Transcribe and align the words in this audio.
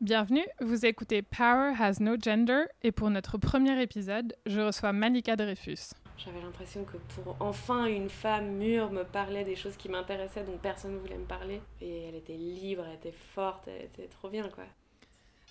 Bienvenue, 0.00 0.46
vous 0.62 0.86
écoutez 0.86 1.20
Power 1.20 1.74
Has 1.78 1.96
No 2.00 2.16
Gender 2.18 2.62
et 2.82 2.90
pour 2.90 3.10
notre 3.10 3.36
premier 3.36 3.82
épisode, 3.82 4.34
je 4.46 4.58
reçois 4.62 4.94
Malika 4.94 5.36
Dreyfus. 5.36 5.92
J'avais 6.16 6.40
l'impression 6.40 6.84
que 6.84 6.96
pour 7.14 7.36
enfin 7.38 7.84
une 7.84 8.08
femme 8.08 8.52
mûre 8.52 8.90
me 8.90 9.02
parlait 9.02 9.44
des 9.44 9.56
choses 9.56 9.76
qui 9.76 9.90
m'intéressaient 9.90 10.44
dont 10.44 10.56
personne 10.56 10.94
ne 10.94 10.98
voulait 10.98 11.18
me 11.18 11.26
parler. 11.26 11.60
Et 11.82 12.04
elle 12.04 12.14
était 12.14 12.38
libre, 12.38 12.84
elle 12.88 12.94
était 12.94 13.14
forte, 13.34 13.68
elle 13.68 13.84
était 13.84 14.08
trop 14.08 14.30
bien 14.30 14.48
quoi. 14.48 14.64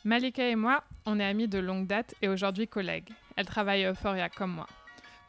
Malika 0.04 0.50
et 0.50 0.55
moi, 0.55 0.84
on 1.05 1.20
est 1.20 1.25
amis 1.25 1.47
de 1.47 1.59
longue 1.59 1.86
date 1.86 2.16
et 2.23 2.27
aujourd'hui 2.27 2.68
collègues. 2.68 3.09
Elle 3.36 3.45
travaille 3.45 3.86
à 3.86 3.91
Euphoria 3.91 4.29
comme 4.29 4.54
moi. 4.54 4.68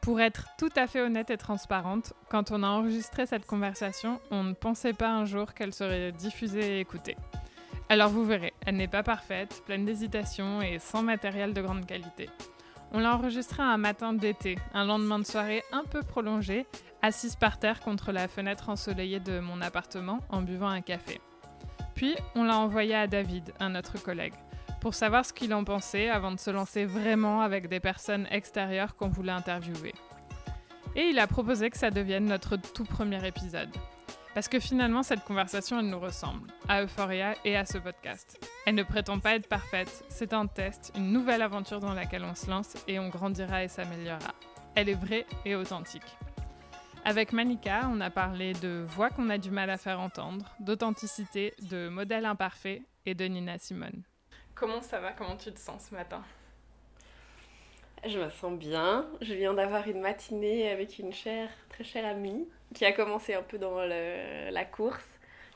Pour 0.00 0.23
être 0.23 0.46
tout 0.59 0.73
à 0.77 0.87
fait 0.87 1.02
honnête 1.02 1.29
et 1.29 1.37
transparente, 1.37 2.14
quand 2.30 2.52
on 2.52 2.62
a 2.62 2.68
enregistré 2.68 3.27
cette 3.27 3.45
conversation, 3.45 4.18
on 4.30 4.45
ne 4.45 4.55
pensait 4.55 4.95
pas 4.95 5.11
un 5.11 5.27
jour 5.27 5.52
qu'elle 5.52 5.75
serait 5.75 6.12
diffusée 6.12 6.79
et 6.79 6.80
écoutée. 6.80 7.18
Alors 7.91 8.11
vous 8.11 8.25
verrez, 8.25 8.55
elle 8.65 8.77
n'est 8.77 8.87
pas 8.87 9.03
parfaite, 9.03 9.65
pleine 9.67 9.85
d'hésitations 9.85 10.63
et 10.63 10.79
sans 10.79 11.03
matériel 11.03 11.53
de 11.53 11.61
grande 11.61 11.87
qualité. 11.87 12.31
On 12.93 13.01
l'a 13.01 13.17
enregistrée 13.17 13.65
un 13.65 13.79
matin 13.79 14.12
d'été, 14.12 14.57
un 14.75 14.85
lendemain 14.85 15.19
de 15.19 15.25
soirée 15.27 15.65
un 15.73 15.83
peu 15.83 16.05
prolongé, 16.05 16.67
assise 17.03 17.34
par 17.34 17.59
terre 17.59 17.81
contre 17.81 18.12
la 18.12 18.29
fenêtre 18.29 18.69
ensoleillée 18.69 19.19
de 19.19 19.41
mon 19.41 19.61
appartement 19.61 20.21
en 20.29 20.41
buvant 20.41 20.69
un 20.69 20.83
café. 20.83 21.21
Puis 21.97 22.15
on 22.37 22.45
l'a 22.45 22.59
envoyée 22.59 22.95
à 22.95 23.09
David, 23.09 23.53
un 23.59 23.75
autre 23.75 24.01
collègue 24.01 24.34
pour 24.81 24.95
savoir 24.95 25.27
ce 25.27 25.33
qu'il 25.33 25.53
en 25.53 25.65
pensait 25.65 26.09
avant 26.09 26.31
de 26.31 26.39
se 26.39 26.51
lancer 26.51 26.84
vraiment 26.84 27.41
avec 27.41 27.69
des 27.69 27.81
personnes 27.81 28.29
extérieures 28.31 28.95
qu'on 28.95 29.09
voulait 29.09 29.33
interviewer. 29.33 29.95
Et 30.95 31.09
il 31.09 31.19
a 31.19 31.27
proposé 31.27 31.70
que 31.70 31.77
ça 31.77 31.91
devienne 31.91 32.27
notre 32.27 32.57
tout 32.57 32.84
premier 32.84 33.27
épisode. 33.27 33.69
Parce 34.33 34.47
que 34.47 34.61
finalement, 34.61 35.02
cette 35.02 35.25
conversation, 35.25 35.80
elle 35.80 35.89
nous 35.89 35.98
ressemble, 35.98 36.48
à 36.69 36.83
Euphoria 36.83 37.34
et 37.45 37.57
à 37.57 37.65
ce 37.65 37.79
podcast. 37.79 38.39
Elle 38.65 38.77
ne 38.77 38.84
prétend 38.84 39.19
pas 39.19 39.34
être 39.34 39.48
parfaite, 39.48 40.05
c'est 40.09 40.33
un 40.33 40.47
test, 40.47 40.93
une 40.97 41.12
nouvelle 41.12 41.43
aventure 41.43 41.80
dans 41.80 41.95
laquelle 41.95 42.23
on 42.25 42.37
se 42.37 42.48
lance 42.48 42.77
et 42.86 43.01
on 43.01 43.08
grandira 43.08 43.64
et 43.64 43.69
s'améliorera. 43.69 44.34
Elle 44.77 44.89
est 44.89 44.95
vraie 44.95 45.27
et 45.45 45.56
authentique. 45.56 46.17
Avec 47.05 47.33
Manika, 47.33 47.89
on 47.92 48.01
a 48.01 48.11
parlé 48.11 48.53
de 48.53 48.84
voix 48.86 49.11
qu'on 49.11 49.31
a 49.31 49.39
du 49.39 49.51
mal 49.51 49.69
à 49.69 49.77
faire 49.77 49.98
entendre, 49.98 50.55
d'authenticité, 50.61 51.55
de 51.62 51.89
modèles 51.89 52.27
imparfaits 52.27 52.83
et 53.06 53.14
de 53.14 53.25
Nina 53.25 53.58
Simone. 53.58 54.05
Comment 54.55 54.81
ça 54.81 55.01
va? 55.01 55.11
Comment 55.12 55.36
tu 55.36 55.51
te 55.51 55.58
sens 55.58 55.89
ce 55.91 55.95
matin? 55.95 56.23
Je 58.06 58.19
me 58.19 58.31
sens 58.31 58.56
bien. 58.56 59.08
Je 59.23 59.34
viens 59.34 59.55
d'avoir 59.55 59.89
une 59.89 60.01
matinée 60.01 60.70
avec 60.70 60.98
une 61.01 61.12
chère, 61.12 61.51
très 61.69 61.84
chère 61.84 62.06
amie 62.06 62.47
qui 62.75 62.85
a 62.85 62.93
commencé 62.93 63.35
un 63.35 63.43
peu 63.43 63.59
dans 63.59 63.81
la 63.81 64.65
course 64.65 65.07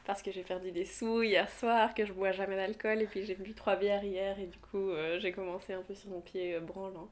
parce 0.04 0.22
que 0.22 0.30
j'ai 0.30 0.42
perdu 0.42 0.70
des 0.70 0.84
sous 0.84 1.22
hier 1.22 1.48
soir, 1.48 1.94
que 1.94 2.04
je 2.04 2.12
bois 2.12 2.32
jamais 2.32 2.56
d'alcool 2.56 3.00
et 3.00 3.06
puis 3.06 3.24
j'ai 3.24 3.34
bu 3.34 3.54
trois 3.54 3.76
bières 3.76 4.04
hier 4.04 4.38
et 4.38 4.46
du 4.46 4.58
coup 4.58 4.90
euh, 4.90 5.18
j'ai 5.18 5.32
commencé 5.32 5.72
un 5.72 5.82
peu 5.82 5.94
sur 5.94 6.10
mon 6.10 6.20
pied 6.20 6.54
euh, 6.54 6.60
branlant. 6.60 7.08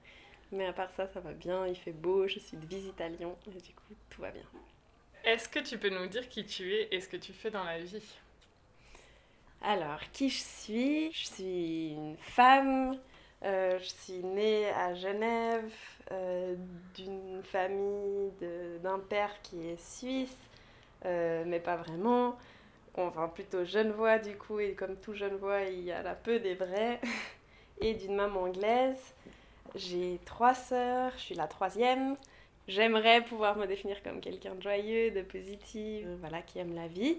Mais 0.50 0.66
à 0.66 0.74
part 0.74 0.90
ça, 0.90 1.06
ça 1.06 1.20
va 1.20 1.32
bien, 1.32 1.66
il 1.66 1.76
fait 1.76 1.92
beau, 1.92 2.28
je 2.28 2.38
suis 2.38 2.58
de 2.58 2.66
visite 2.66 3.00
à 3.00 3.08
Lyon 3.08 3.36
et 3.46 3.60
du 3.60 3.72
coup 3.72 3.94
tout 4.10 4.20
va 4.20 4.30
bien. 4.30 4.44
Est-ce 5.24 5.48
que 5.48 5.60
tu 5.60 5.78
peux 5.78 5.88
nous 5.88 6.06
dire 6.06 6.28
qui 6.28 6.44
tu 6.44 6.74
es 6.74 6.88
et 6.90 7.00
ce 7.00 7.08
que 7.08 7.16
tu 7.16 7.32
fais 7.32 7.50
dans 7.50 7.64
la 7.64 7.78
vie? 7.78 8.04
Alors, 9.62 10.00
qui 10.12 10.28
je 10.28 10.42
suis? 10.42 11.12
Je 11.12 11.26
suis 11.26 11.92
une 11.92 12.16
femme. 12.18 12.98
Euh, 13.44 13.78
je 13.80 13.88
suis 13.88 14.22
née 14.22 14.68
à 14.70 14.94
Genève 14.94 15.72
euh, 16.12 16.54
d'une 16.94 17.42
famille 17.42 18.30
d'un 18.82 19.00
père 19.00 19.30
qui 19.42 19.66
est 19.66 19.80
suisse, 19.80 20.36
euh, 21.04 21.42
mais 21.46 21.58
pas 21.58 21.76
vraiment. 21.76 22.36
Enfin, 22.96 23.28
plutôt 23.28 23.64
genevois 23.64 24.18
du 24.18 24.36
coup, 24.36 24.60
et 24.60 24.74
comme 24.74 24.96
tout 24.96 25.14
genevois, 25.14 25.62
il 25.62 25.82
y 25.82 25.92
a 25.92 26.02
la 26.02 26.14
peu 26.14 26.38
des 26.38 26.54
vrais. 26.54 27.00
Et 27.80 27.94
d'une 27.94 28.14
maman 28.14 28.42
anglaise. 28.42 29.14
J'ai 29.74 30.20
trois 30.24 30.54
sœurs, 30.54 31.10
je 31.16 31.22
suis 31.22 31.34
la 31.34 31.48
troisième. 31.48 32.16
J'aimerais 32.68 33.24
pouvoir 33.24 33.56
me 33.56 33.66
définir 33.66 34.00
comme 34.04 34.20
quelqu'un 34.20 34.54
de 34.54 34.62
joyeux, 34.62 35.10
de 35.10 35.22
positif, 35.22 36.06
voilà, 36.20 36.42
qui 36.42 36.60
aime 36.60 36.76
la 36.76 36.86
vie. 36.86 37.18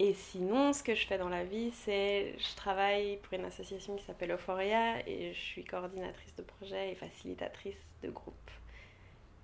Et 0.00 0.14
sinon, 0.14 0.72
ce 0.72 0.82
que 0.84 0.94
je 0.94 1.06
fais 1.06 1.18
dans 1.18 1.28
la 1.28 1.44
vie, 1.44 1.72
c'est 1.72 2.34
je 2.38 2.56
travaille 2.56 3.16
pour 3.16 3.32
une 3.34 3.44
association 3.44 3.96
qui 3.96 4.04
s'appelle 4.04 4.30
Euphoria 4.30 5.00
et 5.08 5.32
je 5.34 5.38
suis 5.38 5.64
coordinatrice 5.64 6.34
de 6.36 6.42
projet 6.42 6.92
et 6.92 6.94
facilitatrice 6.94 7.80
de 8.02 8.10
groupe. 8.10 8.50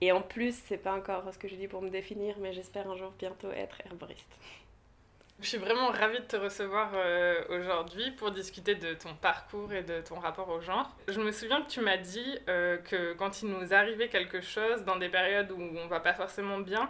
Et 0.01 0.13
en 0.13 0.21
plus, 0.21 0.55
c'est 0.67 0.79
pas 0.79 0.93
encore 0.93 1.25
ce 1.33 1.39
que 1.39 1.49
je 1.49 1.57
dis 1.57 1.67
pour 1.67 1.83
me 1.83 1.91
définir, 1.91 2.37
mais 2.39 2.53
j'espère 2.53 2.89
un 2.89 2.97
jour 2.97 3.13
bientôt 3.19 3.51
être 3.51 3.81
herboriste. 3.85 4.39
Je 5.41 5.49
suis 5.49 5.59
vraiment 5.59 5.89
ravie 5.89 6.21
de 6.21 6.25
te 6.25 6.37
recevoir 6.37 6.93
euh, 6.95 7.43
aujourd'hui 7.49 8.13
pour 8.13 8.31
discuter 8.31 8.77
de 8.77 8.95
ton 8.95 9.15
parcours 9.15 9.73
et 9.73 9.83
de 9.83 10.01
ton 10.01 10.21
rapport 10.21 10.49
au 10.49 10.61
genre. 10.61 10.95
Je 11.09 11.21
me 11.21 11.33
souviens 11.33 11.63
que 11.63 11.69
tu 11.69 11.81
m'as 11.81 11.97
dit 11.97 12.39
euh, 12.49 12.77
que 12.79 13.15
quand 13.15 13.43
il 13.43 13.49
nous 13.49 13.75
arrivait 13.75 14.09
quelque 14.09 14.41
chose 14.41 14.85
dans 14.85 14.97
des 14.97 15.09
périodes 15.09 15.51
où 15.51 15.61
on 15.61 15.89
va 15.89 15.99
pas 15.99 16.15
forcément 16.15 16.59
bien, 16.59 16.89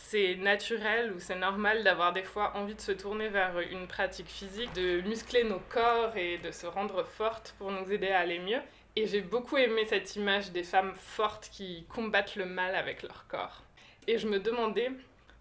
c'est 0.00 0.36
naturel 0.36 1.12
ou 1.12 1.20
c'est 1.20 1.34
normal 1.34 1.82
d'avoir 1.82 2.12
des 2.12 2.22
fois 2.22 2.56
envie 2.56 2.76
de 2.76 2.80
se 2.80 2.92
tourner 2.92 3.28
vers 3.28 3.58
une 3.58 3.88
pratique 3.88 4.28
physique, 4.28 4.72
de 4.72 5.00
muscler 5.02 5.44
nos 5.44 5.58
corps 5.58 6.16
et 6.16 6.38
de 6.38 6.52
se 6.52 6.66
rendre 6.66 7.04
fortes 7.04 7.54
pour 7.58 7.70
nous 7.72 7.92
aider 7.92 8.08
à 8.08 8.20
aller 8.20 8.38
mieux. 8.38 8.60
Et 8.96 9.06
j'ai 9.06 9.20
beaucoup 9.20 9.56
aimé 9.56 9.84
cette 9.86 10.16
image 10.16 10.52
des 10.52 10.62
femmes 10.62 10.94
fortes 10.94 11.50
qui 11.52 11.84
combattent 11.88 12.36
le 12.36 12.46
mal 12.46 12.74
avec 12.74 13.02
leur 13.02 13.26
corps. 13.28 13.62
Et 14.06 14.18
je 14.18 14.28
me 14.28 14.38
demandais, 14.38 14.90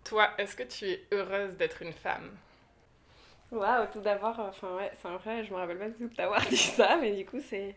toi, 0.03 0.31
est-ce 0.38 0.56
que 0.56 0.63
tu 0.63 0.85
es 0.85 1.03
heureuse 1.13 1.56
d'être 1.56 1.81
une 1.84 1.94
femme? 1.94 2.29
Waouh, 3.51 3.88
tout 3.94 4.01
d'abord, 4.01 4.38
enfin 4.40 4.75
ouais, 4.75 4.91
c'est 5.01 5.07
vrai, 5.07 5.44
je 5.46 5.53
me 5.53 5.57
rappelle 5.57 5.78
pas 5.78 5.90
du 5.90 6.09
tout 6.09 6.16
d'avoir 6.16 6.41
dit 6.50 6.57
ça, 6.57 6.97
mais 6.97 7.13
du 7.13 7.25
coup 7.25 7.40
c'est 7.40 7.75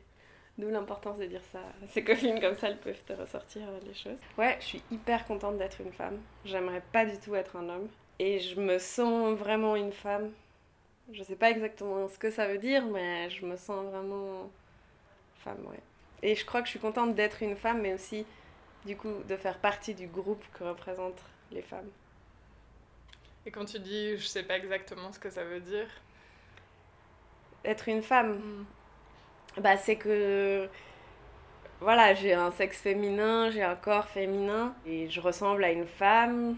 D'où 0.60 0.69
l'importance 0.69 1.16
de 1.19 1.25
dire 1.25 1.41
ça. 1.53 1.60
Ces 1.88 2.04
copines 2.04 2.38
comme 2.38 2.54
ça, 2.54 2.69
elles 2.69 2.78
peuvent 2.78 3.03
te 3.06 3.15
ressortir 3.15 3.62
euh, 3.66 3.81
les 3.87 3.94
choses. 3.94 4.19
Ouais, 4.37 4.59
je 4.60 4.66
suis 4.66 4.82
hyper 4.91 5.25
contente 5.25 5.56
d'être 5.56 5.81
une 5.81 5.93
femme. 5.93 6.21
J'aimerais 6.44 6.82
pas 6.93 7.06
du 7.06 7.19
tout 7.19 7.34
être 7.34 7.56
un 7.56 7.66
homme. 7.71 7.88
Et 8.19 8.41
je 8.41 8.60
me 8.60 8.78
sens 8.78 9.38
vraiment 9.38 9.75
une 9.75 9.93
femme. 9.93 10.31
Je 11.12 11.22
sais 11.22 11.37
pas 11.37 11.50
exactement 11.50 12.06
ce 12.09 12.19
que 12.19 12.31
ça 12.31 12.47
veut 12.47 12.59
dire, 12.59 12.84
mais 12.84 13.31
je 13.31 13.47
me 13.47 13.56
sens 13.56 13.87
vraiment 13.87 14.50
femme, 15.43 15.65
ouais. 15.66 15.81
Et 16.22 16.34
je 16.34 16.44
crois 16.44 16.60
que 16.60 16.66
je 16.66 16.72
suis 16.72 16.78
contente 16.78 17.15
d'être 17.15 17.43
une 17.43 17.56
femme, 17.56 17.81
mais 17.81 17.94
aussi, 17.94 18.26
du 18.84 18.97
coup, 18.97 19.15
de 19.26 19.37
faire 19.37 19.59
partie 19.59 19.94
du 19.94 20.09
groupe 20.09 20.44
que 20.53 20.65
représentent 20.65 21.25
les 21.50 21.62
femmes. 21.62 21.88
Et 23.47 23.50
quand 23.50 23.65
tu 23.65 23.78
dis 23.78 24.19
je 24.19 24.26
sais 24.26 24.43
pas 24.43 24.59
exactement 24.59 25.10
ce 25.10 25.19
que 25.19 25.31
ça 25.31 25.43
veut 25.43 25.60
dire 25.60 25.88
Être 27.65 27.88
une 27.88 28.03
femme, 28.03 28.34
mm 28.34 28.66
bah, 29.59 29.77
c'est 29.77 29.97
que 29.97 30.69
voilà, 31.81 32.15
j'ai 32.15 32.34
un 32.34 32.50
sexe 32.50 32.81
féminin, 32.81 33.50
j'ai 33.50 33.62
un 33.62 33.75
corps 33.75 34.09
féminin 34.09 34.75
et 34.87 35.09
je 35.09 35.21
ressemble 35.21 35.65
à 35.65 35.71
une 35.71 35.87
femme. 35.87 36.56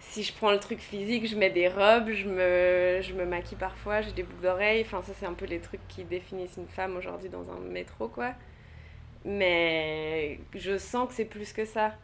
Si 0.00 0.22
je 0.22 0.32
prends 0.34 0.50
le 0.50 0.58
truc 0.60 0.80
physique, 0.80 1.26
je 1.26 1.36
mets 1.36 1.50
des 1.50 1.68
robes, 1.68 2.10
je 2.10 2.28
me, 2.28 3.00
je 3.02 3.14
me 3.14 3.24
maquille 3.24 3.58
parfois, 3.58 4.00
j'ai 4.02 4.12
des 4.12 4.22
boucles 4.24 4.42
d'oreilles. 4.42 4.82
Enfin, 4.86 5.02
ça, 5.02 5.12
c'est 5.14 5.26
un 5.26 5.34
peu 5.34 5.46
les 5.46 5.60
trucs 5.60 5.86
qui 5.88 6.04
définissent 6.04 6.56
une 6.56 6.68
femme 6.68 6.96
aujourd'hui 6.96 7.28
dans 7.30 7.50
un 7.50 7.58
métro, 7.60 8.08
quoi. 8.08 8.34
Mais 9.24 10.40
je 10.54 10.78
sens 10.78 11.08
que 11.08 11.14
c'est 11.14 11.24
plus 11.24 11.52
que 11.52 11.64
ça. 11.64 11.94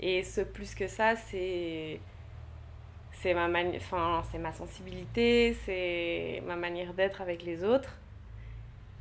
Et 0.00 0.22
ce 0.24 0.40
plus 0.42 0.74
que 0.74 0.86
ça, 0.88 1.16
c'est. 1.16 2.00
C'est 3.12 3.34
ma, 3.34 3.48
enfin, 3.76 4.22
ma 4.38 4.52
sensibilité, 4.52 5.56
c'est 5.66 6.42
ma 6.46 6.56
manière 6.56 6.94
d'être 6.94 7.20
avec 7.20 7.42
les 7.42 7.64
autres. 7.64 7.98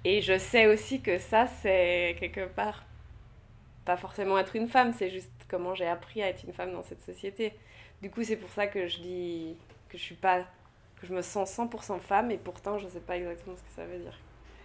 Et 0.10 0.22
je 0.22 0.38
sais 0.38 0.68
aussi 0.68 1.02
que 1.02 1.18
ça, 1.18 1.48
c'est 1.48 2.16
quelque 2.18 2.46
part 2.46 2.86
pas 3.84 3.98
forcément 3.98 4.40
être 4.40 4.56
une 4.56 4.70
femme, 4.70 4.94
c'est 4.94 5.10
juste 5.10 5.34
comment 5.50 5.76
j'ai 5.76 5.86
appris 5.86 6.24
à 6.24 6.30
être 6.30 6.46
une 6.46 6.54
femme 6.54 6.72
dans 6.72 6.82
cette 6.82 7.02
société. 7.02 7.52
Du 8.02 8.10
coup, 8.10 8.24
c'est 8.24 8.38
pour 8.38 8.50
ça 8.52 8.68
que 8.68 8.88
je 8.88 9.00
dis 9.00 9.58
que 9.90 9.98
je 9.98 10.04
suis 10.04 10.16
pas 10.16 10.46
que 11.02 11.08
je 11.08 11.14
me 11.14 11.22
sens 11.22 11.52
100% 11.58 12.00
femme 12.00 12.32
et 12.32 12.38
pourtant 12.38 12.78
je 12.78 12.88
sais 12.88 13.02
pas 13.02 13.18
exactement 13.18 13.58
ce 13.58 13.64
que 13.64 13.76
ça 13.76 13.86
veut 13.86 14.00
dire. 14.00 14.18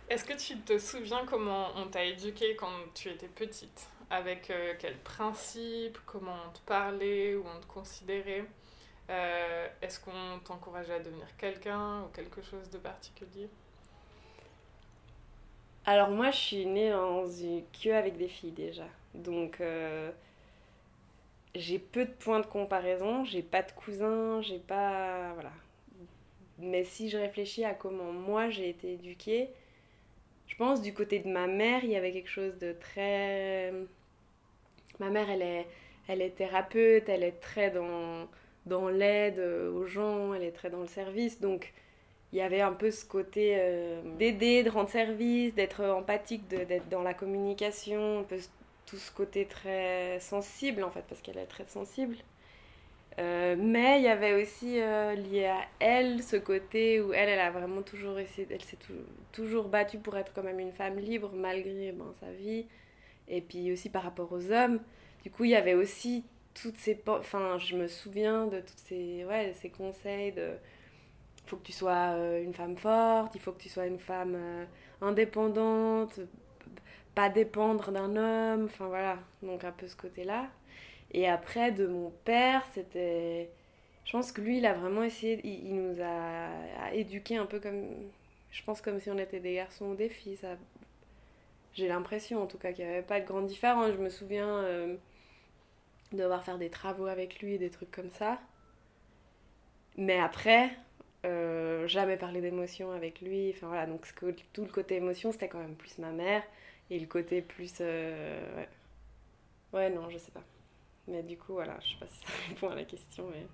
Est-ce 0.08 0.24
que 0.24 0.34
tu 0.34 0.60
te 0.60 0.78
souviens 0.78 1.26
comment 1.26 1.72
on 1.74 1.88
t'a 1.88 2.04
éduqué 2.04 2.54
quand 2.54 2.78
tu 2.94 3.08
étais 3.08 3.26
petite? 3.26 3.88
Avec 4.10 4.48
euh, 4.48 4.74
quels 4.78 4.98
principes 4.98 5.98
Comment 6.06 6.36
on 6.48 6.52
te 6.52 6.60
parlait? 6.60 7.34
Ou 7.34 7.44
on 7.52 7.60
te 7.60 7.66
considérait? 7.66 8.44
Euh, 9.10 9.68
Est-ce 9.80 9.98
qu'on 9.98 10.38
t'encourageait 10.44 10.94
à 10.94 11.00
devenir 11.00 11.36
quelqu'un 11.36 12.02
ou 12.02 12.08
quelque 12.14 12.42
chose 12.42 12.70
de 12.70 12.78
particulier? 12.78 13.48
Alors 15.84 16.10
moi, 16.10 16.30
je 16.30 16.36
suis 16.36 16.66
née 16.66 16.90
dans 16.90 17.26
une 17.26 17.62
queue 17.82 17.94
avec 17.94 18.16
des 18.16 18.28
filles 18.28 18.52
déjà. 18.52 18.86
Donc 19.14 19.60
euh, 19.60 20.10
j'ai 21.54 21.78
peu 21.78 22.04
de 22.04 22.10
points 22.10 22.40
de 22.40 22.46
comparaison, 22.46 23.24
j'ai 23.24 23.42
pas 23.42 23.62
de 23.62 23.72
cousins, 23.72 24.40
j'ai 24.42 24.58
pas... 24.58 25.32
Voilà. 25.34 25.52
Mais 26.58 26.84
si 26.84 27.10
je 27.10 27.18
réfléchis 27.18 27.64
à 27.64 27.74
comment 27.74 28.12
moi 28.12 28.48
j'ai 28.50 28.68
été 28.68 28.92
éduquée, 28.92 29.50
je 30.46 30.56
pense 30.56 30.82
du 30.82 30.94
côté 30.94 31.18
de 31.18 31.28
ma 31.28 31.46
mère, 31.46 31.84
il 31.84 31.90
y 31.90 31.96
avait 31.96 32.12
quelque 32.12 32.30
chose 32.30 32.56
de 32.58 32.72
très... 32.72 33.72
Ma 35.00 35.10
mère, 35.10 35.28
elle 35.30 35.42
est, 35.42 35.66
elle 36.08 36.22
est 36.22 36.36
thérapeute, 36.36 37.08
elle 37.08 37.24
est 37.24 37.40
très 37.40 37.70
dans, 37.70 38.28
dans 38.66 38.88
l'aide 38.88 39.40
aux 39.40 39.86
gens, 39.86 40.34
elle 40.34 40.44
est 40.44 40.52
très 40.52 40.70
dans 40.70 40.80
le 40.80 40.86
service. 40.86 41.40
Donc 41.40 41.72
il 42.32 42.38
y 42.38 42.42
avait 42.42 42.60
un 42.60 42.72
peu 42.72 42.90
ce 42.90 43.04
côté 43.04 43.56
euh, 43.58 44.00
d'aider, 44.18 44.62
de 44.62 44.70
rendre 44.70 44.88
service, 44.88 45.54
d'être 45.54 45.84
empathique, 45.84 46.48
d'être 46.48 46.88
dans 46.88 47.02
la 47.02 47.14
communication, 47.14 48.20
un 48.20 48.22
peu 48.22 48.38
tout 48.86 48.96
ce 48.96 49.10
côté 49.10 49.46
très 49.46 50.18
sensible 50.20 50.82
en 50.82 50.90
fait, 50.90 51.04
parce 51.08 51.20
qu'elle 51.20 51.38
est 51.38 51.46
très 51.46 51.66
sensible. 51.66 52.16
Euh, 53.18 53.56
mais 53.58 53.98
il 53.98 54.04
y 54.04 54.08
avait 54.08 54.42
aussi 54.42 54.80
euh, 54.80 55.14
lié 55.14 55.46
à 55.46 55.60
elle 55.80 56.22
ce 56.22 56.36
côté 56.36 57.00
où 57.02 57.12
elle, 57.12 57.28
elle 57.28 57.40
a 57.40 57.50
vraiment 57.50 57.82
toujours 57.82 58.18
essayé, 58.18 58.48
elle 58.50 58.62
s'est 58.62 58.78
toujours 59.32 59.68
battue 59.68 59.98
pour 59.98 60.16
être 60.16 60.32
quand 60.32 60.42
même 60.42 60.60
une 60.60 60.72
femme 60.72 60.98
libre 60.98 61.30
malgré 61.34 61.92
ben, 61.92 62.12
sa 62.20 62.32
vie. 62.32 62.66
Et 63.28 63.40
puis 63.40 63.70
aussi 63.72 63.88
par 63.90 64.02
rapport 64.02 64.32
aux 64.32 64.50
hommes. 64.50 64.80
Du 65.22 65.30
coup, 65.30 65.44
il 65.44 65.50
y 65.50 65.56
avait 65.56 65.74
aussi 65.74 66.24
toutes 66.54 66.76
ces. 66.76 67.00
Enfin, 67.06 67.58
je 67.58 67.76
me 67.76 67.86
souviens 67.86 68.46
de 68.46 68.60
tous 68.60 68.76
ces, 68.76 69.24
ouais, 69.24 69.52
ces 69.60 69.70
conseils 69.70 70.32
de. 70.32 70.52
Il 71.44 71.50
faut 71.50 71.56
que 71.56 71.64
tu 71.64 71.72
sois 71.72 72.14
euh, 72.14 72.42
une 72.42 72.54
femme 72.54 72.76
forte, 72.76 73.34
il 73.34 73.40
faut 73.40 73.52
que 73.52 73.60
tu 73.60 73.68
sois 73.68 73.86
une 73.86 73.98
femme 73.98 74.36
indépendante, 75.00 76.20
pas 77.14 77.28
dépendre 77.28 77.90
d'un 77.92 78.16
homme. 78.16 78.64
Enfin 78.66 78.86
voilà, 78.86 79.18
donc 79.42 79.64
un 79.64 79.72
peu 79.72 79.86
ce 79.86 79.96
côté-là. 79.96 80.48
Et 81.12 81.28
après, 81.28 81.72
de 81.72 81.86
mon 81.86 82.10
père, 82.24 82.64
c'était. 82.72 83.50
Je 84.04 84.12
pense 84.12 84.32
que 84.32 84.40
lui, 84.40 84.58
il 84.58 84.66
a 84.66 84.74
vraiment 84.74 85.02
essayé. 85.02 85.40
Il, 85.44 85.74
nous 85.74 86.00
a, 86.02 86.92
éduqués 86.92 87.36
un 87.36 87.46
peu 87.46 87.60
comme. 87.60 87.86
Je 88.50 88.62
pense 88.64 88.80
comme 88.80 89.00
si 89.00 89.10
on 89.10 89.18
était 89.18 89.40
des 89.40 89.54
garçons 89.54 89.86
ou 89.86 89.94
des 89.94 90.08
filles. 90.08 90.36
Ça... 90.36 90.56
J'ai 91.74 91.88
l'impression, 91.88 92.42
en 92.42 92.46
tout 92.46 92.58
cas, 92.58 92.72
qu'il 92.72 92.84
n'y 92.84 92.90
avait 92.90 93.02
pas 93.02 93.20
de 93.20 93.26
grande 93.26 93.46
différence. 93.46 93.92
Je 93.92 93.98
me 93.98 94.10
souviens 94.10 94.48
euh, 94.48 94.96
devoir 96.12 96.44
faire 96.44 96.58
des 96.58 96.70
travaux 96.70 97.06
avec 97.06 97.40
lui 97.40 97.54
et 97.54 97.58
des 97.58 97.70
trucs 97.70 97.90
comme 97.90 98.10
ça. 98.10 98.40
Mais 99.96 100.18
après, 100.18 100.70
euh, 101.24 101.86
jamais 101.86 102.16
parler 102.16 102.40
d'émotion 102.40 102.92
avec 102.92 103.20
lui. 103.20 103.52
Enfin 103.54 103.68
voilà, 103.68 103.86
donc 103.86 104.06
tout 104.52 104.64
le 104.64 104.70
côté 104.70 104.96
émotion, 104.96 105.32
c'était 105.32 105.48
quand 105.48 105.58
même 105.58 105.76
plus 105.76 105.98
ma 105.98 106.10
mère. 106.10 106.42
Et 106.90 106.98
le 106.98 107.06
côté 107.06 107.42
plus. 107.42 107.74
Euh, 107.80 108.56
ouais. 108.56 108.68
ouais, 109.72 109.90
non, 109.90 110.10
je 110.10 110.18
sais 110.18 110.32
pas. 110.32 110.42
Mais 111.08 111.22
du 111.22 111.36
coup, 111.36 111.54
voilà, 111.54 111.78
je 111.80 111.92
sais 111.92 111.98
pas 111.98 112.06
si 112.06 112.20
ça 112.20 112.32
répond 112.48 112.68
à 112.70 112.74
la 112.74 112.84
question. 112.84 113.28
Mais... 113.30 113.46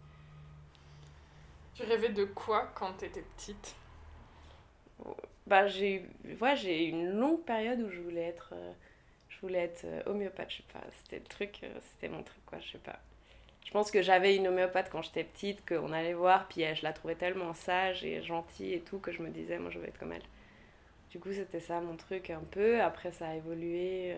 Tu 1.75 1.83
rêvais 1.85 2.11
de 2.11 2.25
quoi 2.25 2.73
quand 2.75 2.95
tu 2.99 3.05
étais 3.05 3.23
petite? 3.23 3.77
Bah, 5.47 5.67
j'ai 5.67 6.05
ouais, 6.41 6.57
j'ai 6.57 6.87
eu 6.87 6.91
une 6.91 7.11
longue 7.11 7.43
période 7.45 7.81
où 7.81 7.91
je 7.91 8.01
voulais 8.01 8.25
être, 8.25 8.51
euh, 8.53 8.73
je 9.29 9.41
voulais 9.41 9.61
être 9.61 9.85
euh, 9.85 10.03
homéopathe, 10.07 10.51
je 10.51 10.57
sais 10.59 10.63
pas, 10.73 10.81
c'était 10.93 11.21
le 11.21 11.25
truc, 11.25 11.65
c'était 11.93 12.09
mon 12.09 12.23
truc, 12.23 12.45
quoi, 12.45 12.59
je 12.59 12.73
sais 12.73 12.79
pas. 12.79 12.99
Je 13.69 13.73
pense 13.73 13.91
que 13.91 14.01
j'avais 14.01 14.35
une 14.35 14.49
homéopathe 14.49 14.89
quand 14.91 15.03
j'étais 15.03 15.25
petite, 15.25 15.69
qu'on 15.69 15.93
allait 15.93 16.15
voir, 16.15 16.49
puis 16.49 16.65
je 16.75 16.83
la 16.83 16.95
trouvais 16.95 17.15
tellement 17.15 17.53
sage 17.53 18.03
et 18.03 18.23
gentille 18.23 18.73
et 18.73 18.81
tout, 18.81 18.99
que 18.99 19.13
je 19.13 19.23
me 19.23 19.29
disais, 19.29 19.59
moi, 19.59 19.71
je 19.71 19.79
veux 19.79 19.87
être 19.87 19.99
comme 19.99 20.13
elle. 20.13 20.23
Du 21.11 21.21
coup, 21.21 21.33
c'était 21.33 21.61
ça 21.61 21.81
mon 21.81 21.97
truc 21.97 22.31
un 22.31 22.43
peu. 22.51 22.81
Après, 22.81 23.13
ça 23.13 23.29
a 23.29 23.35
évolué 23.35 24.17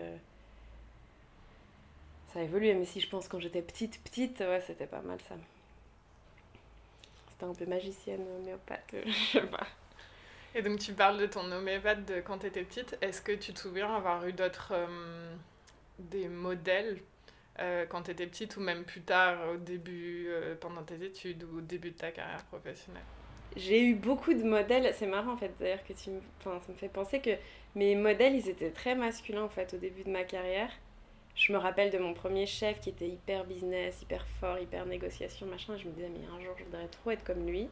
ça 2.33 2.39
a 2.39 2.43
évolué, 2.43 2.73
mais 2.73 2.85
si 2.85 3.01
je 3.01 3.09
pense 3.09 3.27
quand 3.27 3.39
j'étais 3.39 3.61
petite, 3.61 4.01
petite, 4.03 4.39
ouais, 4.39 4.63
c'était 4.65 4.87
pas 4.87 5.01
mal 5.01 5.19
ça. 5.27 5.35
C'était 7.29 7.45
un 7.45 7.53
peu 7.53 7.65
magicienne, 7.65 8.23
homéopathe, 8.39 8.95
je 9.05 9.11
sais 9.11 9.41
pas. 9.41 9.67
Et 10.55 10.61
donc 10.61 10.79
tu 10.79 10.93
parles 10.93 11.17
de 11.17 11.25
ton 11.25 11.49
homéopathe 11.51 12.05
de 12.05 12.21
quand 12.21 12.39
tu 12.39 12.47
étais 12.47 12.63
petite. 12.63 12.97
Est-ce 13.01 13.21
que 13.21 13.33
tu 13.33 13.53
te 13.53 13.59
souviens 13.59 13.93
avoir 13.93 14.25
eu 14.25 14.33
d'autres 14.33 14.71
euh, 14.73 15.35
des 15.99 16.27
modèles 16.27 16.99
euh, 17.61 17.85
quand 17.87 18.03
tu 18.03 18.11
étais 18.11 18.27
petite 18.27 18.57
ou 18.57 18.61
même 18.61 18.83
plus 18.83 19.01
tard 19.01 19.37
au 19.53 19.57
début 19.57 20.25
euh, 20.27 20.55
pendant 20.59 20.83
tes 20.83 21.03
études 21.03 21.43
ou 21.43 21.59
au 21.59 21.61
début 21.61 21.91
de 21.91 21.97
ta 21.97 22.11
carrière 22.11 22.43
professionnelle? 22.45 23.03
J'ai 23.55 23.83
eu 23.83 23.95
beaucoup 23.95 24.33
de 24.33 24.43
modèles. 24.43 24.93
C'est 24.95 25.07
marrant 25.07 25.33
en 25.33 25.37
fait 25.37 25.51
d'ailleurs 25.59 25.83
que 25.83 25.93
tu 25.93 26.09
me... 26.11 26.19
Enfin, 26.39 26.59
ça 26.65 26.71
me 26.71 26.77
fait 26.77 26.89
penser 26.89 27.19
que 27.19 27.31
mes 27.75 27.95
modèles 27.95 28.35
ils 28.35 28.49
étaient 28.49 28.71
très 28.71 28.95
masculins 28.95 29.43
en 29.43 29.49
fait 29.49 29.73
au 29.73 29.77
début 29.77 30.03
de 30.03 30.09
ma 30.09 30.23
carrière. 30.23 30.71
Je 31.35 31.53
me 31.53 31.57
rappelle 31.57 31.91
de 31.91 31.97
mon 31.97 32.13
premier 32.13 32.45
chef 32.45 32.79
qui 32.81 32.89
était 32.89 33.07
hyper 33.07 33.45
business, 33.45 34.01
hyper 34.01 34.25
fort, 34.39 34.59
hyper 34.59 34.85
négociation, 34.85 35.47
machin. 35.47 35.77
je 35.77 35.87
me 35.87 35.93
disais, 35.93 36.09
mais 36.09 36.25
un 36.27 36.41
jour, 36.43 36.53
je 36.57 36.63
voudrais 36.65 36.87
trop 36.87 37.11
être 37.11 37.23
comme 37.23 37.45
lui. 37.45 37.69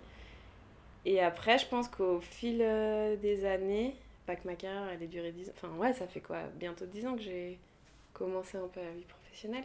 Et 1.05 1.19
après, 1.19 1.57
je 1.57 1.65
pense 1.65 1.87
qu'au 1.87 2.19
fil 2.19 2.61
euh, 2.61 3.15
des 3.17 3.45
années, 3.45 3.95
pas 4.25 4.35
que 4.35 4.47
ma 4.47 4.55
carrière, 4.55 4.89
elle 4.93 5.03
ait 5.03 5.07
duré 5.07 5.31
10 5.31 5.49
ans. 5.49 5.53
Enfin, 5.55 5.69
ouais, 5.77 5.93
ça 5.93 6.07
fait 6.07 6.19
quoi? 6.19 6.43
Bientôt 6.55 6.85
10 6.85 7.07
ans 7.07 7.15
que 7.15 7.21
j'ai 7.21 7.57
commencé 8.13 8.57
un 8.57 8.67
peu 8.67 8.81
la 8.81 8.91
vie 8.91 9.05
professionnelle. 9.05 9.63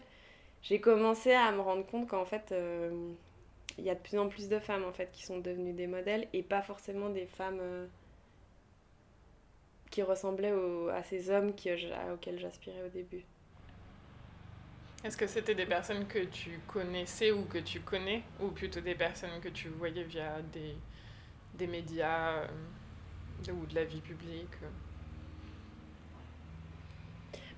J'ai 0.65 0.81
commencé 0.81 1.33
à 1.33 1.53
me 1.53 1.61
rendre 1.61 1.87
compte 1.87 2.09
qu'en 2.09 2.25
fait, 2.25 2.51
euh, 2.51 3.13
il 3.77 3.85
y 3.85 3.91
a 3.91 3.95
de 3.95 4.01
plus 4.01 4.19
en 4.19 4.29
plus 4.29 4.49
de 4.49 4.59
femmes 4.59 4.85
en 4.85 4.93
fait 4.93 5.13
qui 5.13 5.23
sont 5.25 5.39
devenues 5.39 5.75
des 5.75 5.87
modèles 5.87 6.27
et 6.33 6.43
pas 6.43 6.63
forcément 6.63 7.11
des 7.11 7.27
femmes 7.27 7.59
euh, 7.61 7.87
qui 9.91 10.03
ressemblaient 10.03 10.55
à 10.93 11.03
ces 11.03 11.29
hommes 11.29 11.55
qui, 11.55 11.71
auxquels 11.71 12.39
j'aspirais 12.39 12.83
au 12.83 12.89
début. 12.89 13.25
Est-ce 15.05 15.19
que 15.19 15.27
c'était 15.27 15.55
des 15.55 15.67
personnes 15.67 16.07
que 16.07 16.25
tu 16.25 16.59
connaissais 16.67 17.31
ou 17.31 17.45
que 17.45 17.59
tu 17.59 17.81
connais, 17.81 18.23
ou 18.41 18.49
plutôt 18.49 18.81
des 18.81 18.95
personnes 18.95 19.39
que 19.43 19.51
tu 19.51 19.69
voyais 19.69 20.05
via 20.05 20.41
des, 20.51 20.75
des 21.53 21.67
médias 21.67 22.39
euh, 22.39 23.53
ou 23.53 23.67
de 23.67 23.75
la 23.75 23.85
vie 23.85 24.01
publique 24.01 24.55
euh? 24.63 24.69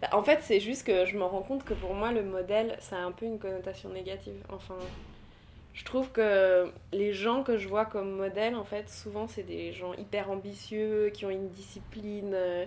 Bah, 0.02 0.08
En 0.12 0.22
fait, 0.22 0.40
c'est 0.42 0.60
juste 0.60 0.86
que 0.86 1.04
je 1.06 1.16
me 1.16 1.24
rends 1.24 1.42
compte 1.42 1.64
que 1.64 1.74
pour 1.74 1.94
moi, 1.94 2.12
le 2.12 2.22
modèle, 2.22 2.76
ça 2.80 2.96
a 2.96 3.00
un 3.00 3.12
peu 3.12 3.26
une 3.26 3.38
connotation 3.38 3.88
négative. 3.90 4.42
Enfin, 4.48 4.76
je 5.74 5.84
trouve 5.84 6.10
que 6.10 6.70
les 6.92 7.12
gens 7.12 7.42
que 7.42 7.56
je 7.56 7.68
vois 7.68 7.84
comme 7.84 8.10
modèle, 8.10 8.54
en 8.54 8.64
fait, 8.64 8.88
souvent, 8.88 9.28
c'est 9.28 9.42
des 9.42 9.72
gens 9.72 9.92
hyper 9.94 10.30
ambitieux, 10.30 11.10
qui 11.12 11.24
ont 11.26 11.30
une 11.30 11.48
discipline. 11.48 12.32
Euh, 12.34 12.66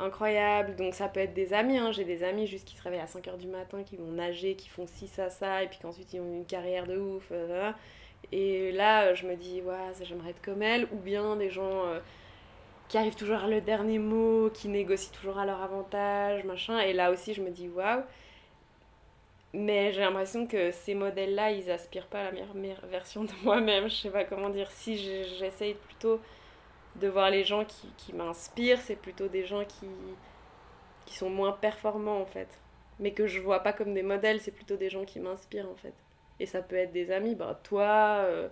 incroyable. 0.00 0.74
Donc 0.76 0.94
ça 0.94 1.08
peut 1.08 1.20
être 1.20 1.34
des 1.34 1.52
amis, 1.52 1.78
hein. 1.78 1.92
j'ai 1.92 2.04
des 2.04 2.24
amis 2.24 2.46
juste 2.46 2.66
qui 2.66 2.74
se 2.76 2.82
réveillent 2.82 3.00
à 3.00 3.06
5h 3.06 3.36
du 3.38 3.46
matin, 3.46 3.82
qui 3.84 3.96
vont 3.96 4.10
nager, 4.10 4.54
qui 4.54 4.68
font 4.68 4.86
ci, 4.86 5.06
ça, 5.06 5.30
ça, 5.30 5.62
et 5.62 5.68
puis 5.68 5.78
qu'ensuite 5.80 6.12
ils 6.12 6.20
ont 6.20 6.32
une 6.32 6.46
carrière 6.46 6.86
de 6.86 6.96
ouf. 6.96 7.28
Euh, 7.32 7.70
et 8.32 8.72
là, 8.72 9.14
je 9.14 9.26
me 9.26 9.36
dis, 9.36 9.60
ouais, 9.62 9.92
j'aimerais 10.02 10.30
être 10.30 10.42
comme 10.42 10.62
elle. 10.62 10.84
Ou 10.92 10.96
bien 10.96 11.36
des 11.36 11.50
gens 11.50 11.84
euh, 11.86 12.00
qui 12.90 12.98
arrivent 12.98 13.14
toujours 13.14 13.38
à 13.38 13.46
le 13.46 13.60
dernier 13.60 14.00
mot, 14.00 14.50
qui 14.50 14.66
négocient 14.68 15.12
toujours 15.12 15.38
à 15.38 15.46
leur 15.46 15.62
avantage, 15.62 16.42
machin. 16.42 16.80
Et 16.80 16.92
là 16.92 17.12
aussi, 17.12 17.34
je 17.34 17.40
me 17.40 17.50
dis, 17.50 17.68
waouh. 17.68 18.02
Mais 19.54 19.92
j'ai 19.92 20.00
l'impression 20.00 20.44
que 20.44 20.72
ces 20.72 20.94
modèles-là, 20.94 21.52
ils 21.52 21.70
aspirent 21.70 22.08
pas 22.08 22.20
à 22.22 22.32
la 22.32 22.32
meilleure 22.52 22.86
version 22.86 23.22
de 23.22 23.30
moi-même. 23.44 23.88
Je 23.88 23.94
sais 23.94 24.10
pas 24.10 24.24
comment 24.24 24.50
dire. 24.50 24.68
Si 24.72 24.96
j'essaye 24.98 25.74
plutôt 25.74 26.20
de 26.96 27.06
voir 27.06 27.30
les 27.30 27.44
gens 27.44 27.64
qui, 27.64 28.12
m'inspirent, 28.12 28.80
c'est 28.80 28.96
plutôt 28.96 29.28
des 29.28 29.46
gens 29.46 29.64
qui, 29.64 29.86
qui 31.06 31.14
sont 31.14 31.30
moins 31.30 31.52
performants 31.52 32.20
en 32.20 32.26
fait. 32.26 32.48
Mais 32.98 33.12
que 33.12 33.28
je 33.28 33.40
vois 33.40 33.60
pas 33.60 33.72
comme 33.72 33.94
des 33.94 34.02
modèles, 34.02 34.40
c'est 34.40 34.50
plutôt 34.50 34.76
des 34.76 34.90
gens 34.90 35.04
qui 35.04 35.20
m'inspirent 35.20 35.70
en 35.70 35.76
fait. 35.76 35.94
Et 36.40 36.46
ça 36.46 36.60
peut 36.60 36.76
être 36.76 36.92
des 36.92 37.12
amis, 37.12 37.36
bah 37.36 37.60
toi, 37.62 38.22
euh, 38.24 38.48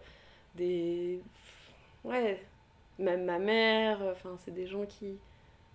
des. 0.55 1.21
Ouais, 2.05 2.41
même 2.99 3.25
ma 3.25 3.39
mère, 3.39 4.03
enfin 4.03 4.37
c'est 4.45 4.53
des 4.53 4.67
gens 4.67 4.87
qui 4.87 5.19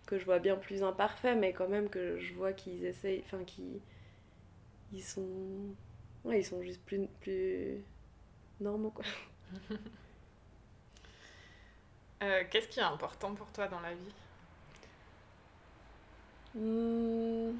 que 0.06 0.18
je 0.18 0.26
vois 0.26 0.40
bien 0.40 0.56
plus 0.58 0.84
imparfaits, 0.84 1.38
mais 1.38 1.54
quand 1.54 1.68
même 1.70 1.90
que 1.90 2.20
je 2.20 2.34
vois 2.34 2.54
qu'ils 2.54 2.86
essayent, 2.86 3.22
enfin 3.26 3.44
qui. 3.46 3.82
Ils 4.92 5.04
sont. 5.04 5.76
Ouais, 6.26 6.40
ils 6.40 6.46
sont 6.46 6.62
juste 6.62 6.82
plus, 6.86 7.08
plus 7.22 7.84
normaux 8.60 8.92
quoi. 8.92 9.06
Euh, 12.22 12.44
qu'est-ce 12.50 12.70
qui 12.70 12.80
est 12.80 12.84
important 12.84 13.34
pour 13.36 13.48
toi 13.52 13.68
dans 13.68 13.82
la 13.82 13.94
vie? 13.94 14.14
Hmm. 16.56 17.52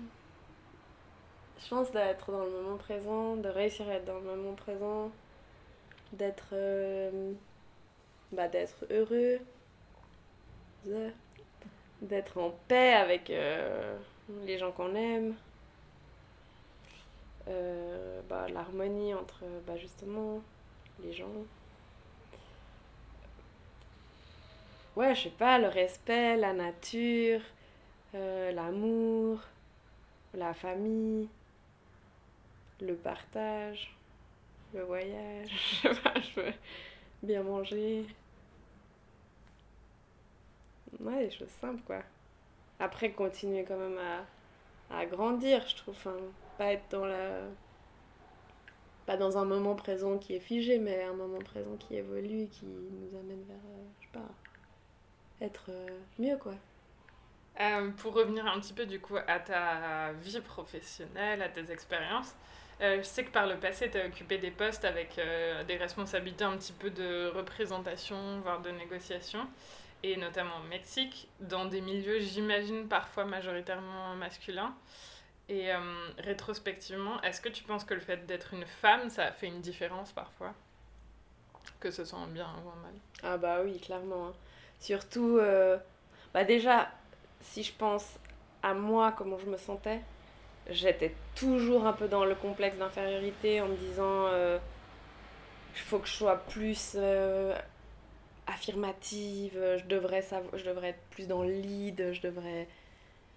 Je 1.60 1.70
pense 1.70 1.92
d'être 1.92 2.32
dans 2.32 2.46
le 2.46 2.52
moment 2.52 2.78
présent, 2.78 3.36
de 3.36 3.50
réussir 3.50 3.90
à 3.90 3.96
être 3.96 4.06
dans 4.06 4.20
le 4.20 4.26
moment 4.26 4.54
présent, 4.54 5.12
d'être 6.14 6.50
euh, 6.54 7.34
bah, 8.32 8.48
d'être 8.48 8.86
heureux, 8.90 9.40
d'être 12.02 12.38
en 12.38 12.52
paix 12.68 12.94
avec 12.94 13.30
euh, 13.30 13.98
les 14.46 14.58
gens 14.58 14.72
qu'on 14.72 14.96
aime, 14.96 15.36
bah, 18.30 18.48
l'harmonie 18.50 19.14
entre 19.14 19.44
bah, 19.68 19.78
justement 19.78 20.42
les 21.04 21.14
gens. 21.14 21.28
ouais, 24.96 25.16
je 25.16 25.24
sais 25.24 25.30
pas, 25.30 25.60
le 25.60 25.68
respect, 25.68 26.38
la 26.38 26.54
nature, 26.54 27.42
euh, 28.16 28.52
l'amour, 28.52 29.40
la 30.34 30.54
famille, 30.54 31.28
le 32.82 32.96
partage, 32.96 33.96
le 34.74 34.84
voyage, 34.84 35.50
je 35.84 35.88
sais 35.88 36.02
pas, 36.02 36.14
je 36.20 36.42
veux 36.42 36.54
bien 37.22 37.44
manger. 37.44 38.06
Ouais, 41.00 41.26
des 41.26 41.32
choses 41.32 41.50
simples, 41.62 41.82
quoi. 41.86 42.02
Après, 42.80 43.12
continuer 43.12 43.64
quand 43.64 43.78
même 43.78 43.98
à, 43.98 45.00
à 45.00 45.06
grandir, 45.06 45.66
je 45.68 45.76
trouve. 45.76 45.96
Enfin, 45.96 46.16
pas 46.58 46.74
être 46.74 46.90
dans 46.92 47.06
la 47.06 47.42
pas 49.06 49.18
dans 49.18 49.38
un 49.38 49.46
moment 49.46 49.76
présent 49.76 50.18
qui 50.18 50.34
est 50.36 50.40
figé, 50.40 50.78
mais 50.78 51.04
un 51.04 51.14
moment 51.14 51.40
présent 51.40 51.76
qui 51.78 51.96
évolue 51.96 52.48
qui 52.48 52.66
nous 52.66 53.18
amène 53.18 53.44
vers, 53.48 53.58
euh, 53.58 53.84
je 54.00 54.06
sais 54.06 54.12
pas, 54.14 55.46
être 55.46 55.66
euh, 55.70 55.88
mieux, 56.20 56.38
quoi. 56.38 56.54
Euh, 57.60 57.92
pour 57.98 58.14
revenir 58.14 58.48
un 58.48 58.60
petit 58.60 58.74
peu 58.74 58.86
du 58.88 59.00
coup 59.00 59.16
à 59.16 59.40
ta 59.40 60.12
vie 60.14 60.40
professionnelle, 60.42 61.42
à 61.42 61.50
tes 61.50 61.72
expériences, 61.72 62.34
je 62.80 63.04
sais 63.04 63.24
que 63.24 63.30
par 63.30 63.46
le 63.46 63.56
passé, 63.58 63.90
tu 63.92 63.98
as 63.98 64.08
occupé 64.08 64.40
des 64.40 64.50
postes 64.52 64.84
avec 64.84 65.18
des 65.68 65.78
responsabilités 65.78 66.44
un 66.44 66.58
petit 66.58 66.74
peu 66.74 66.90
de 66.90 67.32
représentation, 67.34 68.42
voire 68.42 68.62
de 68.62 68.72
négociation, 68.72 69.48
et 70.04 70.18
notamment 70.18 70.58
au 70.58 70.68
Mexique, 70.68 71.30
dans 71.40 71.66
des 71.66 71.82
milieux, 71.82 72.20
j'imagine, 72.20 72.88
parfois 72.88 73.26
majoritairement 73.26 74.16
masculins. 74.16 74.76
Et 75.50 75.74
euh, 75.74 75.80
rétrospectivement, 76.20 77.22
est-ce 77.22 77.42
que 77.42 77.50
tu 77.50 77.64
penses 77.64 77.84
que 77.84 77.94
le 77.94 78.00
fait 78.00 78.26
d'être 78.26 78.54
une 78.54 78.66
femme, 78.66 79.10
ça 79.10 79.32
fait 79.32 79.48
une 79.48 79.62
différence 79.62 80.12
parfois? 80.12 80.54
Que 81.80 81.92
ce 81.92 82.06
soit 82.06 82.20
en 82.20 82.28
bien 82.28 82.48
ou 82.64 82.70
en 82.70 82.76
mal? 82.82 82.94
Ah 83.24 83.38
bah 83.38 83.60
oui, 83.64 83.80
clairement. 83.80 84.28
Hein. 84.28 84.34
Surtout, 84.80 85.38
euh, 85.38 85.78
bah 86.34 86.44
déjà, 86.44 86.92
si 87.42 87.64
je 87.64 87.74
pense 87.74 88.20
à 88.62 88.74
moi, 88.74 89.14
comment 89.18 89.38
je 89.38 89.46
me 89.46 89.58
sentais, 89.58 90.02
j'étais 90.70 91.14
toujours 91.36 91.86
un 91.86 91.94
peu 91.94 92.08
dans 92.08 92.26
le 92.26 92.36
complexe 92.36 92.78
d'infériorité 92.78 93.62
en 93.62 93.68
me 93.68 93.76
disant, 93.76 94.28
euh, 94.28 94.58
il 95.76 95.82
faut 95.82 96.00
que 96.00 96.08
je 96.08 96.14
sois 96.14 96.38
plus 96.38 96.96
affirmative, 98.48 99.60
je 99.78 99.86
devrais, 99.86 100.22
savoir, 100.22 100.58
je 100.58 100.66
devrais 100.66 100.90
être 100.90 101.04
plus 101.12 101.28
dans 101.28 101.44
le 101.44 101.52
lead, 101.52 102.14
je 102.14 102.22
devrais 102.22 102.68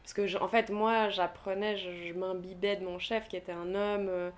parce 0.06 0.14
que, 0.14 0.40
en 0.40 0.46
fait, 0.46 0.70
moi, 0.70 1.08
j'apprenais, 1.08 1.76
je, 1.76 2.12
m'imbibais 2.12 2.76
de 2.76 2.84
mon 2.84 3.00
chef 3.00 3.26
qui 3.26 3.36
était 3.36 3.50
un 3.50 3.74
homme 3.74 4.06
euh, 4.08 4.30